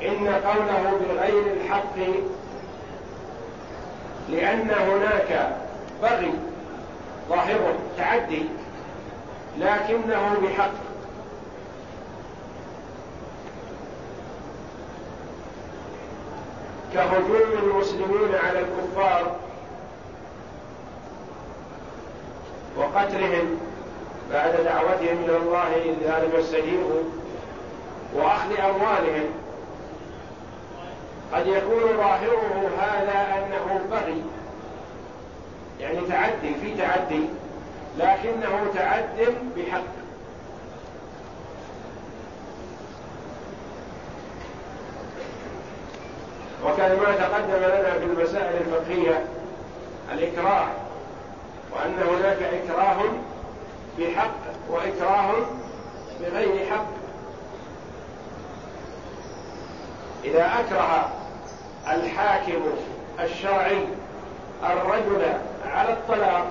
إن 0.02 0.28
قوله 0.28 1.00
بغير 1.08 1.52
الحق 1.52 1.96
لأن 4.28 4.70
هناك 4.70 5.56
بغي 6.02 6.32
ظاهر 7.28 7.74
تعدي 7.98 8.44
لكنه 9.58 10.36
بحق. 10.42 10.70
كهجوم 16.94 17.52
المسلمين 17.62 18.34
على 18.44 18.60
الكفار 18.60 19.36
وقتلهم 22.76 23.60
بعد 24.32 24.52
دعوتهم 24.64 25.24
إلى 25.24 25.36
الله 25.36 25.76
لذلك 25.76 26.34
استجيبوا 26.34 27.02
وأخذ 28.14 28.60
أموالهم. 28.60 29.24
قد 31.32 31.46
يكون 31.46 31.80
ظاهره 31.96 32.70
هذا 32.78 33.38
أنه 33.38 33.80
بغي. 33.90 34.22
يعني 35.80 36.00
تعدي 36.08 36.54
في 36.62 36.74
تعدي 36.78 37.22
لكنه 37.98 38.66
تعد 38.74 39.34
بحق. 39.56 39.98
وكان 46.64 46.96
ما 46.96 47.16
تقدم 47.16 47.56
لنا 47.56 47.98
في 47.98 48.04
المسائل 48.04 48.56
الفقهية 48.60 49.24
الإكراه 50.12 50.68
وأن 51.72 51.94
هناك 52.08 52.42
إكراه 52.42 52.98
بحق 53.98 54.34
وإكراه 54.70 55.34
بغير 56.20 56.66
حق. 56.70 56.86
إذا 60.24 60.44
أكره 60.60 61.12
الحاكم 61.88 62.62
الشرعي 63.20 63.84
الرجل 64.64 65.32
على 65.74 65.92
الطلاق 65.92 66.46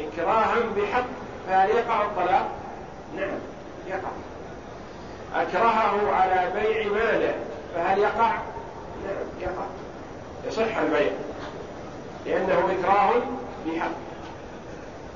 إكراها 0.00 0.56
بحق 0.76 1.04
فهل 1.48 1.70
يقع 1.70 2.02
الطلاق؟ 2.02 2.48
نعم 3.16 3.38
يقع 3.86 4.10
أكرهه 5.34 6.14
على 6.14 6.50
بيع 6.54 6.92
ماله 6.92 7.34
فهل 7.74 7.98
يقع؟ 7.98 8.30
نعم 9.04 9.26
يقع 9.40 9.66
يصح 10.46 10.76
البيع 10.76 11.12
لأنه 12.26 12.70
إكراه 12.80 13.10
بحق 13.66 13.90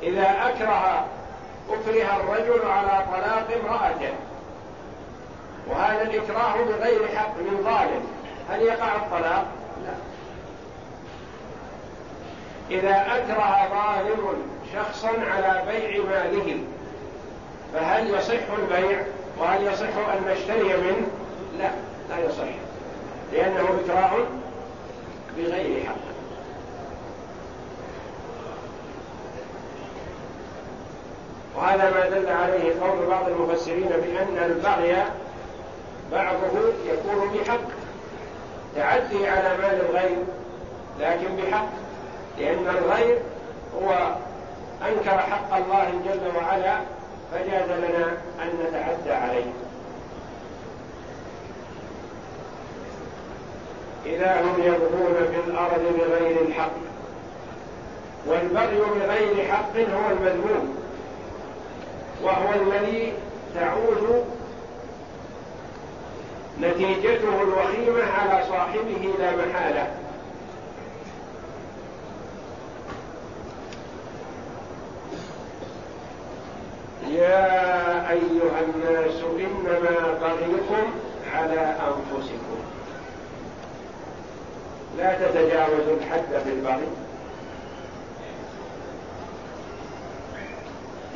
إذا 0.03 0.49
أكره 0.49 1.07
أكره 1.71 2.17
الرجل 2.17 2.69
على 2.69 3.05
طلاق 3.13 3.49
امرأته 3.63 4.13
وهذا 5.71 6.03
الإكراه 6.03 6.57
بغير 6.57 7.09
حق 7.17 7.37
من 7.37 7.61
ظالم 7.65 8.05
هل 8.51 8.63
يقع 8.63 8.97
الطلاق؟ 8.97 9.47
لا 9.85 9.93
إذا 12.71 13.07
أكره 13.07 13.69
ظالم 13.71 14.43
شخصا 14.75 15.09
على 15.09 15.63
بيع 15.67 16.05
ماله 16.05 16.59
فهل 17.75 18.15
يصح 18.15 18.51
البيع 18.59 19.03
وهل 19.39 19.67
يصح 19.67 19.97
أن 19.97 20.33
نشتري 20.33 20.77
منه؟ 20.77 21.07
لا 21.59 21.71
لا 22.09 22.25
يصح 22.25 22.49
لأنه 23.33 23.69
إكراه 23.85 24.13
بغير 25.37 25.87
حق 25.87 26.09
وهذا 31.57 31.91
ما 31.91 32.09
دل 32.09 32.29
عليه 32.29 32.81
قول 32.81 33.07
بعض 33.07 33.29
المفسرين 33.29 33.89
بأن 33.89 34.39
البغي 34.45 35.05
بعضه 36.13 36.59
يكون 36.87 37.31
بحق 37.35 37.61
تعدي 38.77 39.27
على 39.29 39.57
مال 39.59 39.81
الغير 39.91 40.17
لكن 41.01 41.37
بحق 41.37 41.69
لأن 42.41 42.77
الغير 42.79 43.19
هو 43.83 44.15
أنكر 44.89 45.19
حق 45.19 45.57
الله 45.57 45.91
جل 46.05 46.37
وعلا 46.37 46.79
فجاز 47.33 47.71
لنا 47.71 48.07
أن 48.43 48.49
نتعدى 48.63 49.13
عليه. 49.13 49.53
إذا 54.07 54.41
هم 54.41 54.63
يبغون 54.63 55.15
في 55.15 55.51
الأرض 55.51 55.83
بغير 55.99 56.41
الحق 56.41 56.71
والبغي 58.27 58.81
بغير 58.81 59.53
حق 59.53 59.77
هو 59.77 60.11
المذموم 60.11 60.77
وهو 62.23 62.55
الذي 62.55 63.13
تعود 63.55 64.25
نتيجته 66.61 67.43
الوخيمة 67.43 68.03
على 68.13 68.45
صاحبه 68.49 69.15
لا 69.19 69.31
محالة. 69.37 69.98
يا 77.29 78.11
أيها 78.11 78.61
الناس 78.65 79.23
إنما 79.23 80.19
بغيكم 80.21 80.93
على 81.35 81.61
أنفسكم. 81.61 82.59
لا 84.99 85.13
تتجاوزوا 85.15 85.97
الحد 86.01 86.43
في 86.45 86.51
البغي 86.51 86.89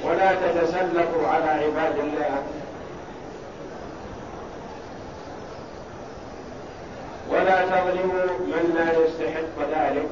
ولا 0.05 0.35
تتسلطوا 0.35 1.29
على 1.29 1.51
عباد 1.51 1.98
الله. 1.98 2.42
ولا 7.31 7.64
تظلموا 7.64 8.27
من 8.46 8.75
لا 8.75 8.88
يستحق 9.05 9.57
ذلك. 9.70 10.09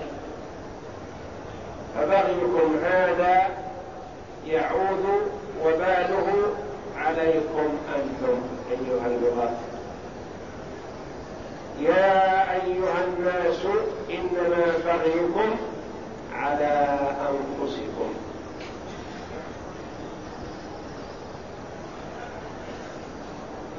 فبغيكم 1.95 2.77
هذا 2.85 3.49
يعود 4.47 5.31
وباله 5.65 6.55
عليكم 6.97 7.69
أنتم 7.97 8.41
أيها 8.71 9.07
اللغات 9.07 9.57
يا 11.81 12.53
أيها 12.53 13.05
الناس 13.09 13.59
إنما 14.11 14.73
بغيكم 14.85 15.57
على 16.35 16.99
أنفسكم. 17.31 18.15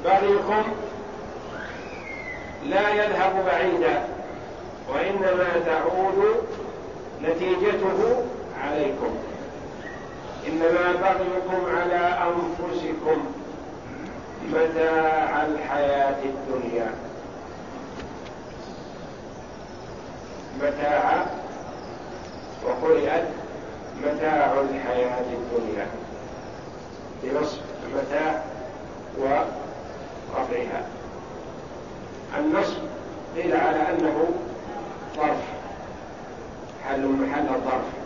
بغيكم 0.04 0.62
لا 2.66 2.90
يذهب 2.90 3.44
بعيدا 3.46 4.02
وإنما 4.94 5.48
تعود 5.66 6.24
نتيجته 7.22 8.24
عليكم. 8.62 9.14
إنما 10.48 10.92
بغيكم 10.92 11.76
على 11.76 12.18
أنفسكم 12.28 13.24
متاع 14.50 15.46
الحياة 15.46 16.16
الدنيا. 16.24 16.94
متاع 20.62 21.26
وقرئت 22.64 23.24
متاع 24.04 24.52
الحياة 24.60 25.20
الدنيا. 25.32 25.86
بنصب 27.22 27.58
متاع 27.96 28.42
ورفعها 29.18 30.84
النصب 32.38 32.82
قيل 33.36 33.56
على 33.56 33.78
أنه 33.90 34.26
ظرف 35.16 35.42
حل 36.88 37.06
محل 37.06 37.46
الظرف 37.54 38.01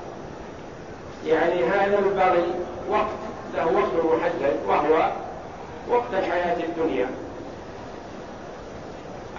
يعني 1.27 1.65
هذا 1.65 1.99
البغي 1.99 2.55
وقت 2.91 3.07
له 3.55 3.67
وقت 3.67 4.05
محدد 4.05 4.57
وهو 4.67 5.12
وقت 5.89 6.15
الحياة 6.15 6.65
الدنيا. 6.65 7.07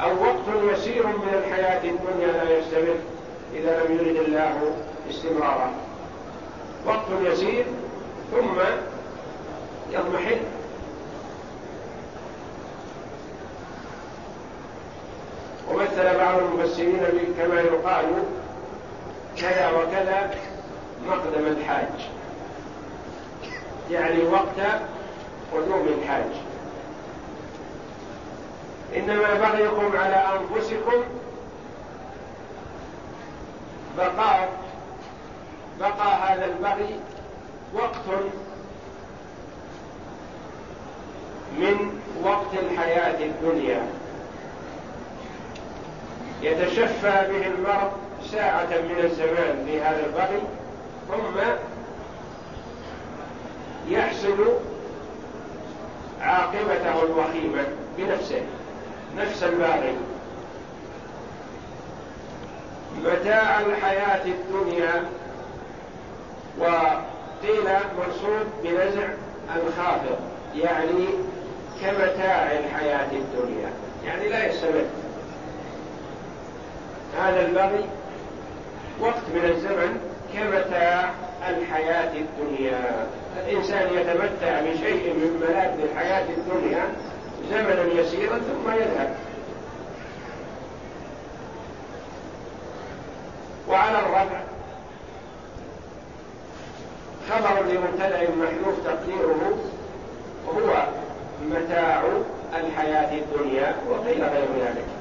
أو 0.04 0.10
وقت 0.10 0.74
يسير 0.74 1.08
من 1.08 1.44
الحياة 1.44 1.84
الدنيا 1.84 2.28
لا 2.28 2.58
يستمر 2.58 2.96
إذا 3.56 3.84
لم 3.84 3.96
يرد 3.96 4.16
الله 4.26 4.76
استمراره 5.10 5.72
وقت 6.86 7.08
يسير 7.22 7.66
ثم 8.32 8.60
يضمحل. 9.92 10.38
ومثل 15.72 16.18
بعض 16.18 16.38
المفسرين 16.38 17.00
كما 17.38 17.62
يقال 17.62 18.06
كذا 19.38 19.72
وكذا 19.72 20.32
مقدم 21.08 21.48
الحاج. 21.48 22.10
يعني 23.92 24.24
وقت 24.24 24.82
قدوم 25.54 25.88
الحاج. 25.88 26.32
إنما 28.96 29.34
بغيكم 29.34 29.98
على 29.98 30.16
أنفسكم 30.40 31.04
بقاء 33.98 34.50
بقى 35.80 36.34
هذا 36.34 36.46
البغي 36.46 37.00
وقت 37.74 38.06
من 41.60 42.02
وقت 42.24 42.54
الحياة 42.54 43.26
الدنيا. 43.26 43.88
يتشفى 46.42 47.28
به 47.30 47.48
المرء 47.48 47.92
ساعة 48.32 48.68
من 48.70 49.00
الزمان 49.04 49.66
في 49.66 49.82
هذا 49.82 50.06
البغي 50.06 50.42
ثم 51.08 51.40
يحصل 53.90 54.54
عاقبته 56.22 57.04
الوخيمة 57.04 57.66
بنفسه 57.98 58.42
نفس 59.18 59.44
الباغي 59.44 59.96
متاع 63.04 63.60
الحياة 63.60 64.26
الدنيا 64.26 65.06
وقيل 66.60 67.70
مرصود 67.98 68.48
بنزع 68.64 69.08
الخافض 69.56 70.18
يعني 70.56 71.06
كمتاع 71.82 72.52
الحياة 72.52 73.12
الدنيا 73.12 73.70
يعني 74.06 74.30
لا 74.30 74.48
يستمر. 74.48 74.86
هذا 77.20 77.46
البغي 77.46 77.86
وقت 79.00 79.24
من 79.34 79.46
الزمن 79.46 80.07
كمتاع 80.34 81.12
الحياة 81.50 82.12
الدنيا. 82.14 83.08
الإنسان 83.38 83.94
يتمتع 83.94 84.62
بشيء 84.62 85.14
من 85.14 85.42
ملاذ 85.42 85.80
الحياة 85.80 86.26
الدنيا 86.38 86.86
زمنا 87.50 88.02
يسيرا 88.02 88.38
ثم 88.38 88.72
يذهب. 88.72 89.16
وعلى 93.70 94.00
الرفع. 94.00 94.40
خبر 97.30 97.64
لمبتدأ 97.64 98.22
محذوف 98.22 98.76
تقديره 98.86 99.58
وهو 100.48 100.88
متاع 101.42 102.04
الحياة 102.56 103.18
الدنيا 103.18 103.76
وقيل 103.90 104.24
غير 104.24 104.48
ذلك. 104.62 104.97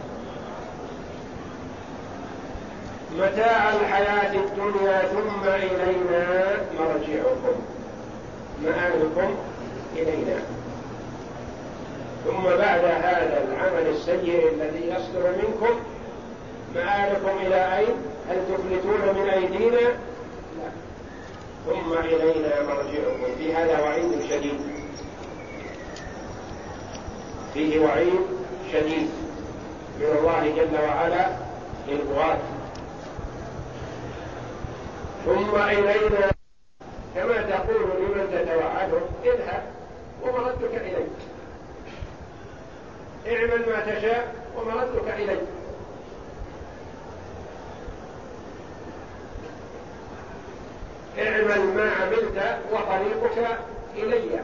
متاع 3.14 3.72
الحياة 3.72 4.34
الدنيا 4.34 5.00
ثم 5.00 5.44
إلينا 5.44 6.46
مرجعكم 6.78 7.56
مآلكم 8.62 9.34
إلينا. 9.96 10.40
ثم 12.24 12.42
بعد 12.42 12.84
هذا 12.84 13.44
العمل 13.48 13.86
السيء 13.88 14.48
الذي 14.52 14.86
يصدر 14.86 15.32
منكم 15.42 15.80
مآلكم 16.74 17.46
إلى 17.46 17.78
أين؟ 17.78 17.94
هل 18.28 18.36
تفلتون 18.48 19.14
من 19.22 19.28
أيدينا؟ 19.28 19.80
لا. 19.80 20.70
ثم 21.66 21.92
إلينا 21.92 22.62
مرجعكم. 22.62 23.34
في 23.38 23.54
هذا 23.54 23.82
وعيد 23.82 24.22
شديد. 24.30 24.60
فيه 27.54 27.78
وعيد 27.78 28.20
شديد. 28.72 29.08
من 30.00 30.16
الله 30.18 30.52
جل 30.56 30.84
وعلا 30.88 31.28
للغواة 31.88 32.38
ثم 35.26 35.56
إلينا 35.56 36.30
كما 37.14 37.42
تقول 37.42 37.82
لمن 37.82 38.28
تتوعده 38.32 39.00
اذهب 39.24 39.62
ومردك 40.22 40.74
إليك. 40.74 41.08
اعمل 43.26 43.70
ما 43.70 43.80
تشاء 43.80 44.34
ومردك 44.56 45.08
إليك. 45.08 45.48
اعمل 51.18 51.74
ما 51.76 51.90
عملت 51.90 52.58
وطريقك 52.72 53.58
إلي. 53.96 54.40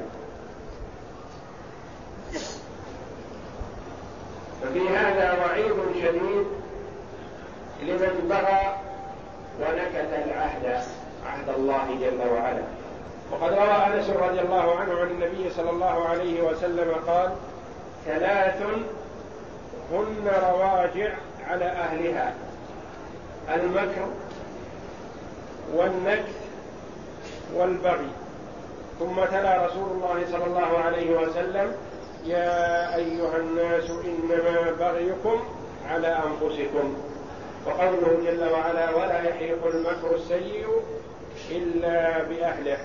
ففي 4.62 4.88
هذا 4.88 5.44
وعيد 5.44 5.74
شديد 5.94 6.46
لمن 7.82 8.26
بغى 8.30 8.81
ونكث 9.60 10.12
العهد 10.26 10.82
عهد 11.26 11.48
الله 11.56 11.84
جل 12.00 12.28
وعلا. 12.30 12.62
وقد 13.32 13.52
روى 13.52 13.96
أنس 13.98 14.10
رضي 14.10 14.40
الله 14.40 14.78
عنه 14.78 15.00
عن 15.00 15.10
النبي 15.10 15.50
صلى 15.50 15.70
الله 15.70 16.08
عليه 16.08 16.42
وسلم 16.42 16.94
قال 17.06 17.30
ثلاث 18.06 18.62
هن 19.92 20.30
رواجع 20.50 21.12
على 21.48 21.64
أهلها. 21.64 22.34
المكر 23.54 24.08
والنكث 25.74 26.34
والبغي. 27.54 28.08
ثم 28.98 29.24
تلا 29.24 29.66
رسول 29.66 29.90
الله 29.90 30.24
صلى 30.32 30.44
الله 30.44 30.78
عليه 30.78 31.16
وسلم 31.16 31.76
يا 32.24 32.96
أيها 32.96 33.36
الناس 33.36 33.90
إنما 33.90 34.70
بغيكم 34.78 35.40
على 35.90 36.08
أنفسكم. 36.08 36.94
وقوله 37.66 38.18
جل 38.24 38.50
وعلا 38.52 38.90
ولا 38.90 39.22
يحيق 39.28 39.66
المكر 39.66 40.14
السيء 40.14 40.66
إلا 41.50 42.22
بأهله. 42.22 42.78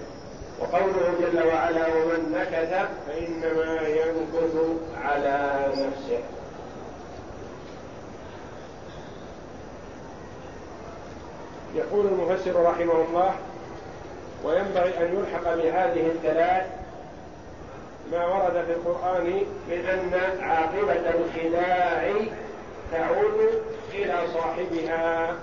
وقوله 0.59 1.13
جل 1.19 1.47
وعلا 1.47 1.87
ومن 1.87 2.31
نكث 2.31 2.87
فإنما 3.07 3.87
ينكث 3.87 4.55
على 5.03 5.65
نفسه. 5.71 6.19
يقول 11.75 12.05
المفسر 12.05 12.63
رحمه 12.63 13.05
الله 13.09 13.35
وينبغي 14.43 14.97
أن 14.97 15.15
يلحق 15.17 15.55
بهذه 15.55 16.07
الثلاث 16.07 16.65
ما 18.11 18.25
ورد 18.25 18.65
في 18.65 18.71
القرآن 18.71 19.25
من 19.69 19.85
أن 19.85 20.41
عاقبة 20.41 21.09
الخداع 21.09 22.13
تعود 22.91 23.61
إلى 24.03 24.17
صاحبها. 24.33 25.35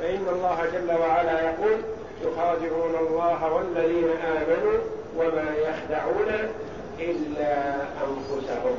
فإن 0.00 0.26
الله 0.28 0.58
جل 0.72 0.98
وعلا 1.00 1.40
يقول 1.40 1.78
يخادعون 2.22 2.94
الله 3.00 3.52
والذين 3.52 4.10
آمنوا 4.10 4.78
وما 5.16 5.54
يخدعون 5.56 6.50
إلا 6.98 7.74
أنفسهم. 7.74 8.78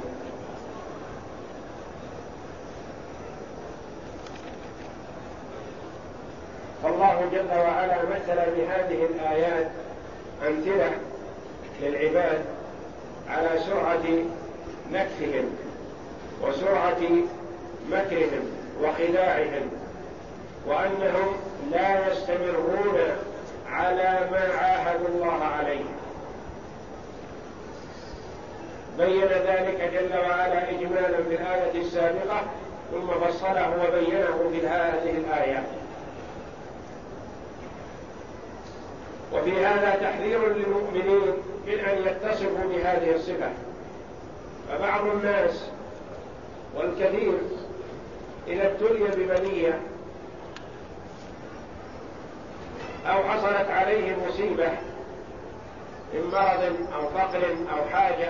فالله 6.83 7.29
جل 7.31 7.59
وعلا 7.59 7.97
مثل 7.97 8.35
بهذه 8.35 9.05
الآيات 9.05 9.67
أمثلة 10.47 10.91
للعباد 11.81 12.45
على 13.29 13.59
سرعة 13.59 14.03
نكثهم 14.91 15.55
وسرعة 16.41 17.01
مكرهم. 17.91 18.62
وخداعهم 18.81 19.69
وأنهم 20.67 21.35
لا 21.71 22.11
يستمرون 22.11 22.99
على 23.71 24.27
ما 24.31 24.49
عاهدوا 24.61 25.07
الله 25.07 25.43
عليه. 25.43 25.83
بين 28.97 29.23
ذلك 29.23 29.91
جل 29.93 30.17
وعلا 30.17 30.69
إجمالا 30.69 31.23
في 31.29 31.35
الآية 31.35 31.81
السابقة 31.81 32.41
ثم 32.91 33.07
فصله 33.07 33.69
وبينه 33.69 34.49
في 34.51 34.67
هذه 34.67 35.17
الآيات 35.17 35.63
وفي 39.33 39.65
هذا 39.65 39.95
تحذير 40.01 40.47
للمؤمنين 40.47 41.33
من 41.67 41.79
أن 41.79 41.97
يتصفوا 42.07 42.69
بهذه 42.69 43.15
الصفة. 43.15 43.49
فبعض 44.69 45.05
الناس 45.05 45.65
والكثير 46.75 47.33
إذا 48.47 48.67
ابتلي 48.67 49.07
ببلية 49.07 49.79
أو 53.07 53.23
حصلت 53.23 53.69
عليه 53.69 54.15
مصيبة 54.27 54.71
من 56.13 56.29
مرض 56.31 56.75
أو 56.95 57.09
فقر 57.09 57.55
أو 57.71 57.89
حاجة 57.89 58.29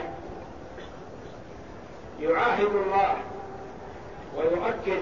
يعاهد 2.20 2.76
الله 2.76 3.18
ويؤكد 4.38 5.02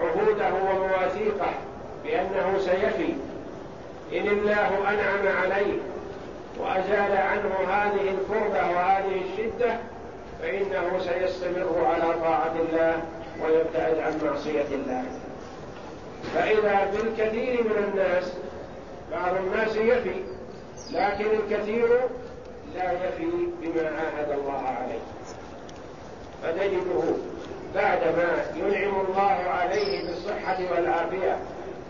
عهوده 0.00 0.54
ومواثيقه 0.54 1.52
بأنه 2.04 2.58
سيفي. 2.58 3.14
إن 4.12 4.28
الله 4.28 4.90
أنعم 4.90 5.36
عليه 5.42 5.78
وأزال 6.58 7.16
عنه 7.16 7.54
هذه 7.68 8.10
الكربة 8.10 8.70
وهذه 8.70 9.22
الشدة 9.24 9.76
فإنه 10.42 10.98
سيستمر 10.98 11.84
على 11.84 12.14
طاعة 12.20 12.54
الله. 12.68 13.02
ويبتعد 13.42 13.98
عن 13.98 14.18
معصية 14.24 14.66
الله. 14.72 15.04
فإذا 16.34 16.90
بالكثير 16.92 17.64
من 17.64 17.84
الناس 17.88 18.32
بعض 19.12 19.34
الناس 19.36 19.76
يفي 19.76 20.14
لكن 20.92 21.24
الكثير 21.30 21.88
لا 22.74 22.92
يفي 22.92 23.30
بما 23.62 23.88
عاهد 23.88 24.30
الله 24.30 24.62
عليه. 24.68 25.00
فتجده 26.42 27.02
بعدما 27.74 28.44
ينعم 28.56 29.00
الله 29.08 29.50
عليه 29.50 30.06
بالصحة 30.08 30.58
والعافية 30.70 31.38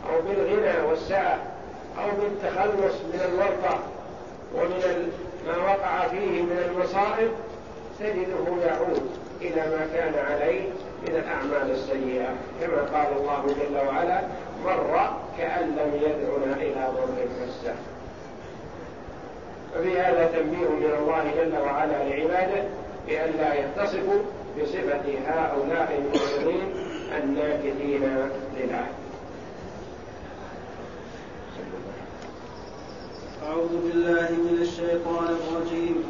أو 0.08 0.20
بالغنى 0.22 0.86
والسعة 0.88 1.38
أو 1.98 2.08
بالتخلص 2.20 2.94
من 2.94 3.20
الورطة 3.32 3.78
ومن 4.54 5.12
ما 5.46 5.56
وقع 5.56 6.08
فيه 6.08 6.42
من 6.42 6.70
المصائب 6.70 7.30
تجده 8.00 8.66
يعود 8.66 9.10
إلى 9.40 9.60
ما 9.76 9.86
كان 9.94 10.14
عليه 10.30 10.68
من 11.08 11.14
الأعمال 11.16 11.70
السيئة 11.70 12.34
كما 12.60 12.82
قال 12.82 13.16
الله 13.16 13.46
جل 13.46 13.86
وعلا 13.86 14.20
مر 14.64 15.10
كأن 15.38 15.68
لم 15.68 15.94
يدعنا 15.94 16.56
إلى 16.56 16.88
ضر 16.94 17.26
مسه 17.42 17.74
ففي 19.74 20.00
هذا 20.00 20.26
تنبيه 20.26 20.68
من 20.68 20.94
الله 20.98 21.24
جل 21.36 21.58
وعلا 21.62 22.04
لعباده 22.08 22.64
بأن 23.06 23.30
لا 23.38 23.54
يتصفوا 23.54 24.22
بصفة 24.60 25.18
هؤلاء 25.26 25.98
المؤمنين 25.98 26.74
الناكثين 27.22 28.02
للعهد 28.56 28.92
أعوذ 33.48 33.68
بالله 33.88 34.28
من 34.30 34.58
الشيطان 34.62 35.24
الرجيم. 35.24 36.04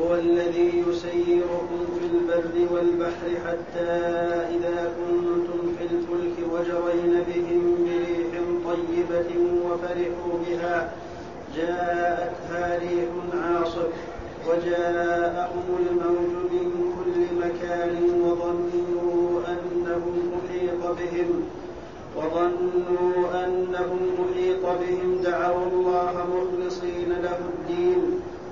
هو 0.00 0.14
الذي 0.14 0.84
يسيركم 0.88 1.86
في 1.98 2.06
البر 2.06 2.74
والبحر 2.74 3.28
حتى 3.46 3.90
إذا 4.54 4.92
كنتم 4.96 5.60
في 5.78 5.84
الفلك 5.84 6.36
وجرين 6.52 7.22
بهم 7.28 7.76
بريح 7.84 8.32
طيبة 8.66 9.30
وفرحوا 9.64 10.34
بها. 10.46 10.92
جاءتها 11.56 12.78
ريح 12.78 13.08
عاصف 13.42 13.92
وجاءهم 14.48 15.66
الموج 15.80 16.52
من 16.52 16.92
كل 16.96 17.46
مكان 17.46 17.94
وظنوا 18.22 19.40
أنهم 19.48 20.32
محيط 20.34 20.82
بهم. 20.98 21.30
وظنوا 22.16 23.44
أنهم 23.44 23.98
محيط 24.18 24.62
بهم. 24.62 25.20
دعوا 25.22 25.66
الله 25.66 26.26
مخلصين 26.34 27.10
له 27.22 27.38
الدين. 27.38 28.20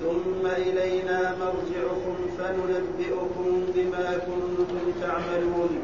ثم 0.00 0.46
إلينا 0.46 1.36
مرجعكم 1.40 2.16
فننبئكم 2.38 3.64
بما 3.74 4.18
كنتم 4.26 4.92
تعملون. 5.00 5.78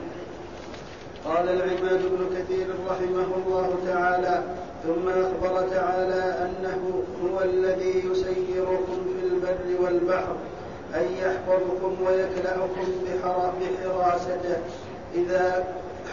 قال 1.25 1.49
العماد 1.49 2.01
بن 2.03 2.37
كثير 2.37 2.67
رحمه 2.91 3.29
الله 3.37 3.69
تعالى 3.87 4.43
ثم 4.85 5.09
أخبر 5.09 5.69
تعالى 5.69 6.23
أنه 6.45 7.03
هو 7.25 7.41
الذي 7.41 8.03
يسيركم 8.11 8.99
في 9.15 9.27
البر 9.27 9.83
والبحر 9.85 10.37
أي 10.95 11.07
يحفظكم 11.23 11.97
ويكلأكم 12.07 12.87
بحراسته 13.05 14.57
إذا 15.15 15.65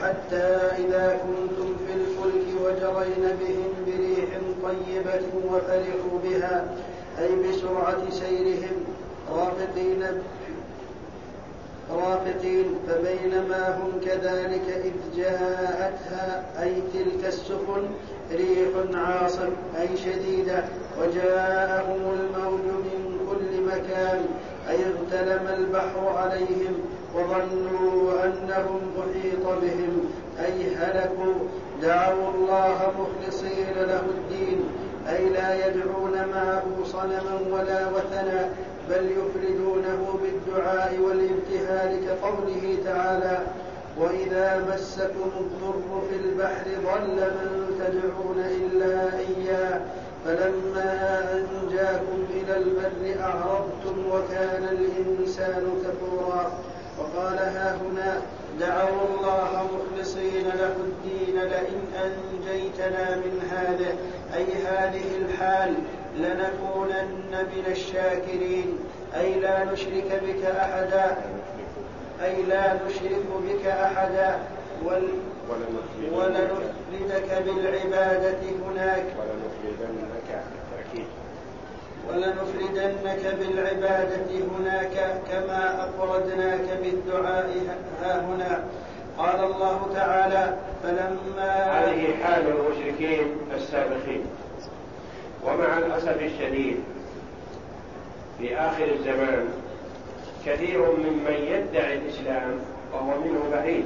حتى 0.02 0.48
إذا 0.78 1.20
كنتم 1.24 1.76
في 1.88 1.94
الفلك 1.94 2.48
وجرين 2.64 3.38
بهم 3.42 3.72
بريح 3.88 4.30
طيبة 4.64 5.26
وفرحوا 5.52 6.20
بها. 6.24 6.66
أي 7.20 7.36
بسرعة 7.36 8.10
سيرهم 8.10 8.78
رافقين 9.32 10.04
رافقين 11.92 12.66
فبينما 12.88 13.78
هم 13.78 14.00
كذلك 14.06 14.84
إذ 14.86 15.18
جاءتها 15.18 16.46
أي 16.64 16.74
تلك 16.94 17.26
السفن 17.28 17.86
ريح 18.32 18.70
عاصف 18.94 19.50
أي 19.80 19.98
شديدة 19.98 20.64
وجاءهم 21.02 22.02
الموج 22.20 22.62
من 22.62 23.20
كل 23.30 23.62
مكان 23.66 24.26
أي 24.70 24.76
اغتلم 24.76 25.48
البحر 25.48 26.18
عليهم 26.18 26.74
وظنوا 27.16 28.26
أنهم 28.26 28.82
أحيط 29.00 29.46
بهم 29.62 30.12
أي 30.46 30.76
هلكوا 30.76 31.34
دعوا 31.82 32.30
الله 32.36 32.92
مخلصين 33.00 33.74
له 33.76 34.04
الدين. 34.18 34.60
أي 35.10 35.30
لا 35.30 35.68
يدعون 35.68 36.12
معه 36.34 36.64
صنما 36.86 37.40
ولا 37.52 37.88
وثنا 37.88 38.50
بل 38.90 39.12
يفردونه 39.12 40.20
بالدعاء 40.24 41.00
والابتهال 41.00 42.06
كقوله 42.08 42.78
تعالى 42.86 43.40
وإذا 43.98 44.66
مسكم 44.74 45.32
الضر 45.40 46.02
في 46.10 46.16
البحر 46.16 46.66
ضل 46.66 47.16
من 47.16 47.76
تدعون 47.80 48.40
إلا 48.40 49.20
إياه 49.20 49.82
فلما 50.26 51.22
أنجاكم 51.34 52.26
إلى 52.34 52.58
البر 52.58 53.22
أعرضتم 53.24 53.98
وكان 54.12 54.64
الإنسان 54.72 55.64
كفورا. 55.84 56.52
وقال 57.00 57.38
ها 57.38 57.76
هنا 57.76 58.22
دعوا 58.60 59.02
الله 59.10 59.68
مخلصين 59.74 60.48
له 60.48 60.76
الدين 60.76 61.36
لئن 61.36 61.82
أنجيتنا 62.04 63.16
من 63.16 63.50
هذا 63.52 63.98
أي 64.36 64.46
هذه 64.46 65.18
الحال 65.22 65.74
لنكونن 66.18 67.32
من 67.32 67.66
الشاكرين. 67.72 68.80
أي 69.16 69.40
لا 69.40 69.64
نشرك 69.64 70.22
بك 70.28 70.46
أحدا 70.46 71.18
أي 72.24 72.42
لا 72.42 72.74
نشرك 72.74 73.26
بك 73.48 73.66
أحدا. 73.66 74.40
ولنفردك 76.14 77.44
بالعبادة 77.46 78.42
هناك. 78.66 79.06
ولنفردنك. 79.20 80.44
ولنفردنك 82.10 83.36
بالعبادة 83.40 84.30
هناك 84.58 85.22
كما 85.32 85.90
أفردناك 85.90 86.80
بالدعاء 86.84 87.50
ها 88.02 88.22
هنا. 88.22 88.64
قال 89.18 89.44
الله 89.44 89.88
تعالى 89.96 90.58
فلما 90.84 91.54
هذه 91.64 92.24
حال 92.24 92.48
المشركين 92.48 93.28
السابقين. 93.56 94.26
ومع 95.46 95.78
الأسف 95.78 96.22
الشديد 96.22 96.84
في 98.40 98.58
آخر 98.58 98.84
الزمان 98.84 99.50
كثير 100.46 100.92
ممن 100.92 101.34
يدعي 101.34 101.98
الإسلام 101.98 102.60
وهو 102.94 103.20
منه 103.20 103.50
بعيد. 103.52 103.86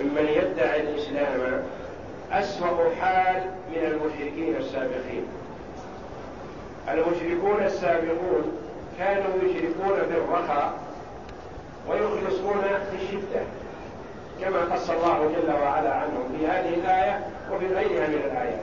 ممن 0.00 0.28
يدعي 0.28 0.80
الإسلام 0.80 1.62
أسوأ 2.32 2.94
حال 3.00 3.42
من 3.70 3.84
المشركين 3.84 4.56
السابقين. 4.56 5.26
المشركون 6.92 7.62
السابقون 7.64 8.52
كانوا 8.98 9.34
يشركون 9.42 9.96
في 10.08 10.18
الرخاء 10.18 10.72
ويخلصون 11.88 12.62
في 12.62 12.96
الشدة 13.02 13.40
كما 14.40 14.74
قص 14.74 14.90
الله 14.90 15.32
جل 15.32 15.52
وعلا 15.52 15.94
عنهم 15.94 16.36
في 16.38 16.46
هذه 16.46 16.74
الآية 16.74 17.26
وفي 17.52 17.66
غيرها 17.66 18.08
من 18.08 18.20
الآيات. 18.24 18.60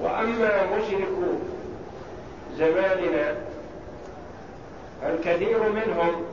وأما 0.00 0.76
مشركو 0.76 1.32
زماننا 2.56 3.34
الكثير 5.06 5.58
منهم 5.62 6.24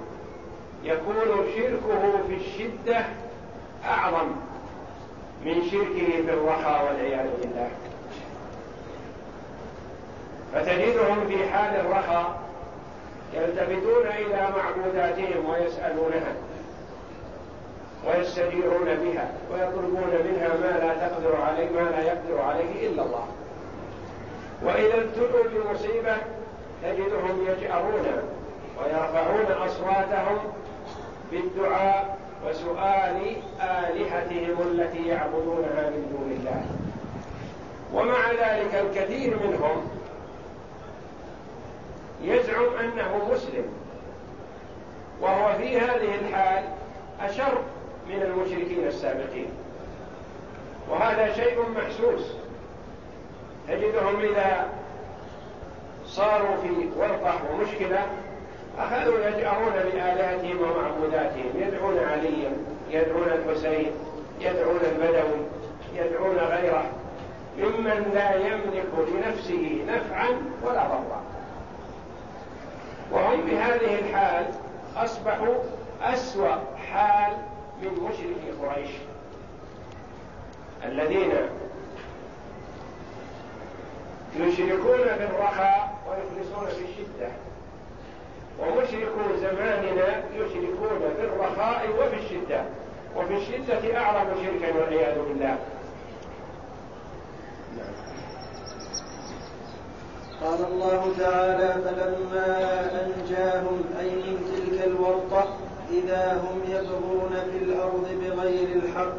يكون 0.84 1.15
شركه 1.55 2.11
في 2.28 2.34
الشدة 2.36 3.05
أعظم 3.86 4.28
من 5.45 5.63
شركه 5.71 6.21
في 6.25 6.34
الرخاء 6.34 6.86
والعياذ 6.86 7.28
بالله. 7.41 7.69
فتجدهم 10.53 11.27
في 11.27 11.49
حال 11.49 11.75
الرخاء 11.75 12.39
يلتفتون 13.33 14.07
إلى 14.07 14.47
معبوداتهم 14.57 15.49
ويسألونها 15.49 16.33
ويستجيرون 18.07 18.85
بها 18.85 19.31
ويطلبون 19.53 20.11
منها 20.25 20.47
ما 20.47 20.85
لا 20.85 21.07
تقدر 21.07 21.35
عليه 21.41 21.69
ما 21.69 21.89
لا 21.89 22.01
يقدر 22.01 22.41
عليه 22.41 22.87
إلا 22.87 23.03
الله. 23.03 23.27
وإذا 24.63 24.95
ابتلوا 24.95 25.43
بمصيبة 25.43 26.17
تجدهم 26.83 27.47
يجأرون 27.47 28.05
ويرفعون 28.79 29.45
أصواتهم 29.67 30.37
بالدعاء 31.31 32.17
وسؤال 32.47 33.35
آلهتهم 33.61 34.57
التي 34.71 35.07
يعبدونها 35.07 35.89
من 35.89 36.07
دون 36.11 36.37
الله. 36.39 36.65
ومع 37.93 38.31
ذلك 38.31 38.75
الكثير 38.75 39.37
منهم 39.47 39.96
يزعم 42.22 42.65
أنه 42.80 43.30
مسلم. 43.32 43.65
وهو 45.22 45.53
في 45.57 45.80
هذه 45.80 46.15
الحال 46.22 46.63
أشر 47.22 47.57
من 48.09 48.22
المشركين 48.22 48.88
السابقين. 48.88 49.47
وهذا 50.89 51.34
شيء 51.34 51.59
محسوس. 51.76 52.34
تجدهم 53.68 54.20
إذا 54.20 54.68
صاروا 56.05 56.57
في 56.57 56.89
ورطة 56.97 57.36
ومشكلة 57.51 58.07
أخذوا 58.80 59.20
يجأرون 59.20 59.74
بآلهتهم 59.74 60.61
ومعبوداتهم. 60.61 61.51
يدعون 61.55 61.99
عليا 61.99 62.51
يدعون 62.89 63.28
الحسين 63.28 63.91
يدعون 64.41 64.80
البدوي 64.91 65.41
يدعون 65.95 66.38
غيره. 66.38 66.86
ممن 67.57 68.11
لا 68.13 68.36
يملك 68.36 69.09
لنفسه 69.13 69.86
نفعا 69.88 70.28
ولا 70.63 70.88
ضرا. 70.88 71.22
وهم 73.11 73.41
بهذه 73.41 73.99
الحال 73.99 74.45
أصبحوا 74.97 75.55
أسوأ 76.01 76.55
حال 76.91 77.33
من 77.81 77.91
مشركي 77.91 78.51
قريش. 78.61 78.89
الذين 80.83 81.31
يشركون 84.35 84.97
بالرخاء 84.97 85.97
ويخلصون 86.07 86.67
في 86.67 86.85
الشدة. 86.85 87.31
ومشركو 88.59 89.35
زماننا 89.41 90.23
يشركون 90.35 90.99
بالرخاء 91.17 91.89
وفي 91.89 92.15
الشدة. 92.15 92.63
وفي 93.15 93.33
الشدة 93.33 93.97
أعظم 93.97 94.43
شركا 94.43 94.75
والعياذ 94.75 95.15
بالله. 95.19 95.57
قال 100.43 100.59
الله 100.71 101.13
تعالى 101.19 101.81
فلما 101.83 102.49
أنجاهم 103.01 103.81
أي 103.99 104.09
من 104.09 104.38
تلك 104.53 104.88
الورطة 104.88 105.47
إذا 105.91 106.41
هم 106.43 106.59
يبغون 106.67 107.31
في 107.51 107.57
الأرض 107.63 108.07
بغير 108.21 108.67
الحق 108.75 109.13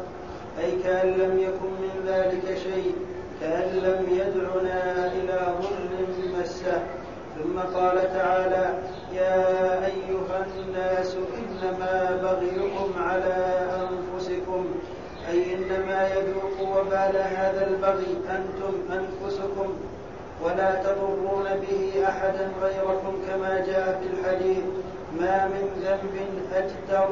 أي 0.59 0.71
كأن 0.83 1.07
لم 1.07 1.39
يكن 1.39 1.71
من 1.81 2.03
ذلك 2.07 2.57
شيء 2.57 2.95
كأن 3.41 3.69
لم 3.69 4.05
يدعنا 4.11 5.07
إلى 5.13 5.53
ظلم 5.61 6.39
مسه. 6.39 6.83
ثم 7.43 7.59
قال 7.59 8.13
تعالى 8.13 8.73
يا 9.13 9.85
أيها 9.85 10.45
الناس 10.57 11.15
إنما 11.37 12.19
بغيكم 12.23 12.91
على 12.97 13.67
أنفسكم 13.81 14.65
أي 15.29 15.55
إنما 15.55 16.09
تذوقوا 16.09 16.79
وبال 16.79 17.17
هذا 17.17 17.67
البغي 17.67 18.17
أنتم 18.29 18.73
أنفسكم. 18.93 19.73
ولا 20.43 20.83
تضرون 20.83 21.47
به 21.61 22.07
أحدا 22.07 22.51
غيركم 22.61 23.13
كما 23.27 23.63
جاء 23.67 24.01
في 24.01 24.07
الحديث. 24.13 24.63
ما 25.19 25.47
من 25.47 25.65
ذنب 25.83 26.15
أجدر 26.53 27.09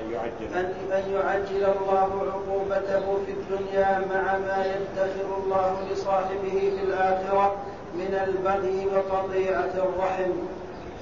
أن 0.00 0.12
يعجل, 0.12 0.54
أن 0.92 1.04
يعجل 1.12 1.64
الله 1.64 2.10
عقوبته 2.32 3.18
في 3.26 3.32
الدنيا 3.32 3.98
مع 3.98 4.38
ما 4.38 4.64
يدخر 4.66 5.28
الله 5.44 5.76
لصاحبه 5.92 6.72
في 6.76 6.82
الآخرة 6.84 7.56
من 7.94 8.14
البغي 8.26 8.86
وقطيعة 8.86 9.74
الرحم. 9.74 10.32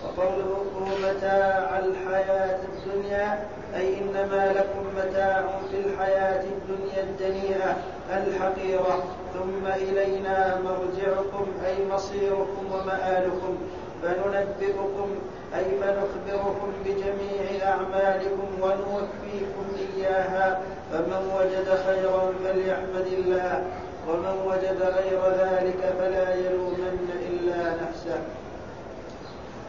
وقوله 0.04 0.64
متاع 1.02 1.78
الحياة 1.78 2.58
الدنيا 2.68 3.48
أي 3.76 3.98
إنما 3.98 4.52
لكم 4.52 4.84
متاع 4.96 5.44
في 5.70 5.76
الحياة 5.78 6.44
الدنيا 6.44 7.02
الدنيئة 7.02 7.76
الحقيرة. 8.10 9.04
ثم 9.34 9.66
إلينا 9.66 10.60
مرجعكم 10.64 11.46
أي 11.66 11.88
مصيركم 11.90 12.64
ومآلكم. 12.72 13.58
فننبئكم 14.02 15.08
أي 15.56 15.64
فنخبركم 15.64 16.72
بجميع 16.84 17.68
أعمالكم 17.68 18.48
ونوفيكم 18.62 19.66
إياها. 19.96 20.60
فمن 20.92 21.30
وجد 21.38 21.68
خيرا 21.86 22.32
فليحمد 22.44 23.06
الله 23.06 23.64
ومن 24.08 24.36
وجد 24.46 24.82
غير 24.82 25.20
ذلك 25.38 25.94
فلا 25.98 26.34
نفسه 26.34 26.81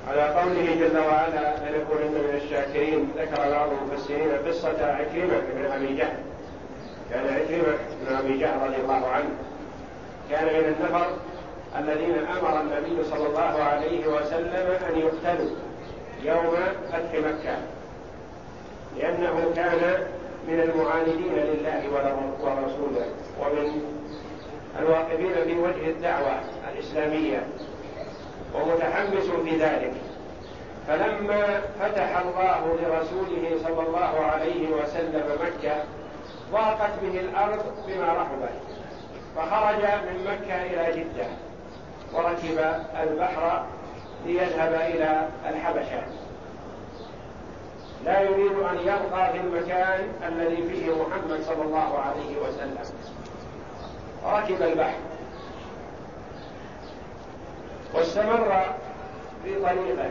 على 0.10 0.22
قوله 0.22 0.76
جل 0.80 0.98
وعلا 0.98 1.56
لنكونن 1.58 2.12
من 2.12 2.40
الشاكرين؟ 2.44 3.12
ذكر 3.18 3.50
بعض 3.52 3.70
المفسرين 3.72 4.32
قصة 4.48 4.86
عكرمة 4.86 5.42
بن 5.56 5.72
أبي 5.72 5.96
جهل. 5.96 6.18
كان 7.10 7.26
عكرمة 7.26 7.78
بن 8.02 8.16
أبي 8.16 8.38
جهل 8.38 8.62
رضي 8.68 8.76
الله 8.76 9.08
عنه. 9.08 9.30
كان 10.32 10.46
من 10.46 10.76
النفر 10.80 11.08
الذين 11.80 12.16
أمر 12.18 12.62
النبي 12.62 13.04
صلى 13.04 13.28
الله 13.28 13.64
عليه 13.64 14.08
وسلم 14.08 14.78
أن 14.90 15.00
يقتلوا 15.00 15.52
يوم 16.24 16.56
فتح 16.92 17.14
مكة. 17.14 17.58
لأنه 18.98 19.52
كان 19.56 20.08
من 20.48 20.60
المعاندين 20.60 21.34
لله 21.36 21.82
ورسوله 22.42 23.06
ومن 23.42 23.82
الواقفين 24.80 25.34
في 25.46 25.60
وجه 25.60 25.90
الدعوة 25.90 26.40
الإسلامية. 26.74 27.44
ومتحمس 28.56 29.30
في 29.44 29.58
ذلك 29.58 29.94
فلما 30.88 31.62
فتح 31.80 32.18
الله 32.18 32.78
لرسوله 32.82 33.58
صلى 33.64 33.88
الله 33.88 34.20
عليه 34.20 34.68
وسلم 34.70 35.24
مكة 35.42 35.76
ضاقت 36.52 36.92
به 37.02 37.20
الأرض 37.20 37.64
بما 37.88 38.14
رحبت. 38.14 38.54
فخرج 39.36 39.82
من 39.82 40.28
مكة 40.28 40.62
إلى 40.62 41.02
جدة 41.02 41.26
وركب 42.14 42.82
البحر 43.04 43.66
ليذهب 44.26 44.74
إلى 44.74 45.28
الحبشة. 45.50 46.04
لا 48.06 48.22
يريد 48.22 48.52
أن 48.52 48.78
يبقى 48.80 49.32
في 49.32 49.38
المكان 49.38 50.00
الذي 50.28 50.56
فيه 50.56 50.92
محمد 50.92 51.42
صلى 51.42 51.62
الله 51.62 52.00
عليه 52.00 52.38
وسلم. 52.48 52.78
ركب 54.26 54.62
البحر. 54.62 54.98
واستمر 57.94 58.66
في 59.44 59.56
طريقه. 59.56 60.10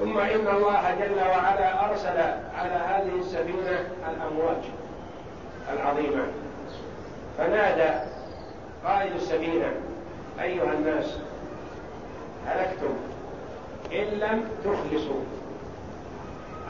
ثم 0.00 0.18
إن 0.18 0.48
الله 0.48 0.94
جل 0.94 1.20
وعلا 1.20 1.90
أرسل 1.90 2.18
على 2.58 2.74
هذه 2.74 3.20
السفينة 3.20 3.88
الأمواج 4.10 4.62
العظيمة. 5.72 6.26
فنادى 7.38 7.98
قائد 8.84 9.12
السفينة 9.12 9.72
أيها 10.40 10.72
الناس 10.72 11.18
هلكتم 12.46 12.94
إن 13.92 14.04
لم 14.04 14.44
تخلصوا. 14.64 15.24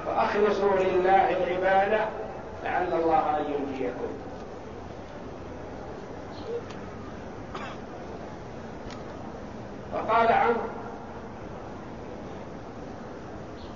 فأخلصوا 0.07 0.77
لله 0.79 1.31
العبادة 1.31 2.05
لعل 2.65 2.93
الله 2.93 3.37
أن 3.37 3.45
ينجيكم. 3.45 4.20
فقال 9.93 10.33
عمرو 10.33 10.71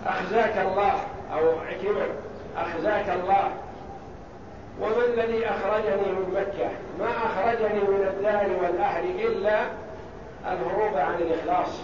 أخزاك 0.07 0.59
الله 0.59 0.95
أو 1.33 1.59
عكرمة 1.59 2.07
أخزاك 2.57 3.09
الله. 3.09 3.51
وما 4.81 5.05
الذي 5.05 5.47
أخرجني 5.47 6.12
من 6.12 6.35
مكة؟ 6.35 6.71
ما 6.99 7.11
أخرجني 7.11 7.81
من 7.81 8.07
الدار 8.11 8.47
والأهل 8.62 9.05
إلا 9.05 9.61
الهروب 10.53 10.97
عن 10.97 11.15
الإخلاص. 11.15 11.81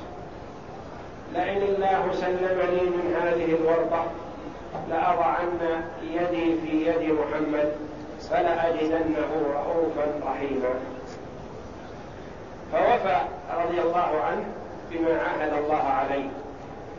لئن 1.34 1.62
الله 1.62 2.12
سلمني 2.12 2.82
من 2.82 3.16
هذه 3.22 3.54
الورطة 3.54 4.06
لأضعن 4.90 5.82
يدي 6.02 6.60
في 6.60 6.86
يد 6.86 7.12
محمد 7.12 7.72
فلأجدنه 8.30 9.30
رؤوفا 9.54 10.20
رحيما. 10.26 10.74
فوفى 12.72 13.16
رضي 13.64 13.80
الله 13.80 14.20
عنه 14.30 14.44
بما 14.90 15.20
عاهد 15.22 15.52
الله 15.52 15.82
عليه. 15.82 16.28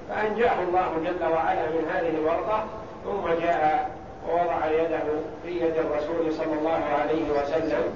فأنجاه 0.10 0.64
الله 0.64 0.92
جل 1.06 1.26
وعلا 1.34 1.70
من 1.70 1.92
هذه 1.94 2.10
الورطة 2.10 2.64
ثم 3.04 3.46
جاء 3.46 3.90
ووضع 4.30 4.66
يده 4.66 5.04
في 5.44 5.50
يد 5.50 5.78
الرسول 5.78 6.34
صلى 6.34 6.54
الله 6.60 6.82
عليه 7.02 7.32
وسلم 7.32 7.96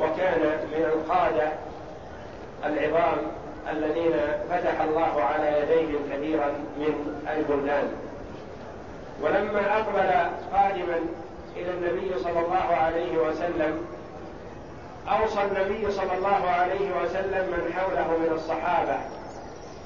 وكان 0.00 0.40
من 0.72 0.84
القادة 0.84 1.48
العظام 2.64 3.16
الذين 3.70 4.12
فتح 4.50 4.80
الله 4.80 5.22
على 5.22 5.60
يديهم 5.60 5.98
كثيرا 6.12 6.46
من 6.78 7.20
البلدان. 7.36 7.88
ولما 9.22 9.76
أقبل 9.78 10.30
قادما 10.52 10.98
إلى 11.56 11.70
النبي 11.70 12.18
صلى 12.18 12.40
الله 12.40 12.76
عليه 12.76 13.18
وسلم 13.18 13.86
أوصى 15.08 15.42
النبي 15.44 15.90
صلى 15.90 16.14
الله 16.18 16.50
عليه 16.50 17.02
وسلم 17.02 17.46
من 17.50 17.72
حوله 17.72 18.18
من 18.18 18.32
الصحابة 18.32 18.98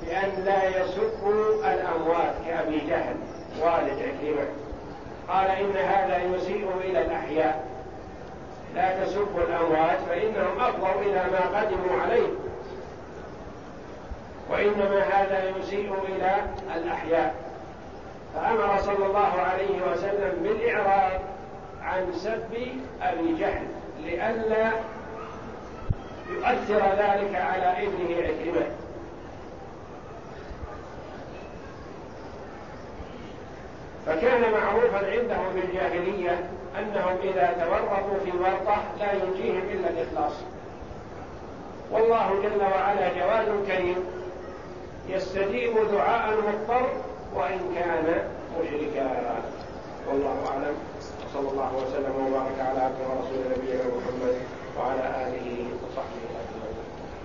بأن 0.03 0.45
لا 0.45 0.83
يسبوا 0.83 1.73
الأموات 1.73 2.35
كأبي 2.47 2.79
جهل 2.79 3.17
والد 3.61 3.99
عكرمة. 4.03 4.49
قال 5.29 5.47
إن 5.47 5.77
هذا 5.77 6.23
يسيء 6.23 6.71
إلى 6.85 7.03
الأحياء. 7.03 7.69
لا 8.75 9.05
تسبوا 9.05 9.41
الأموات 9.41 9.99
فإنهم 10.09 10.61
أفضوا 10.61 11.03
إلى 11.03 11.25
ما 11.33 11.61
قدموا 11.61 12.03
عليه. 12.03 12.29
وإنما 14.51 15.01
هذا 15.03 15.49
يسيء 15.59 15.95
إلى 16.09 16.37
الأحياء. 16.77 17.35
فأمر 18.35 18.79
صلى 18.79 19.07
الله 19.07 19.33
عليه 19.41 19.93
وسلم 19.93 20.43
بالإعراض 20.43 21.21
عن 21.83 22.13
سب 22.13 22.57
أبي 23.03 23.35
جهل 23.35 23.67
لئلا 24.05 24.71
يؤثر 26.29 26.83
ذلك 26.99 27.35
على 27.35 27.87
ابنه 27.87 28.17
عكرمة. 28.17 28.67
فكان 34.07 34.53
معروفا 34.53 35.11
عندهم 35.11 35.53
في 35.53 35.67
الجاهلية 35.67 36.51
أنهم 36.79 37.17
إذا 37.23 37.65
تورطوا 37.65 38.19
في 38.25 38.39
ورطة 38.39 38.83
لا 38.99 39.13
ينجيهم 39.13 39.63
إلا 39.71 39.89
الإخلاص. 39.91 40.33
والله 41.91 42.43
جل 42.43 42.63
وعلا 42.63 43.09
جواد 43.19 43.67
كريم 43.67 43.97
يستجيب 45.09 45.75
دعاء 45.93 46.35
المضطر 46.35 46.89
وإن 47.35 47.61
كان 47.75 48.29
مشركا. 48.61 49.43
والله 50.09 50.47
أعلم. 50.51 50.75
وصلى 51.27 51.51
الله 51.51 51.73
وسلم 51.77 52.27
وبارك 52.27 52.61
على 52.61 52.81
عبده 52.81 53.05
ورسول 53.09 53.39
نبينا 53.57 53.83
محمد. 53.85 54.58
وعلى 54.79 55.07
آله 55.27 55.47
وصحبه 55.83 56.38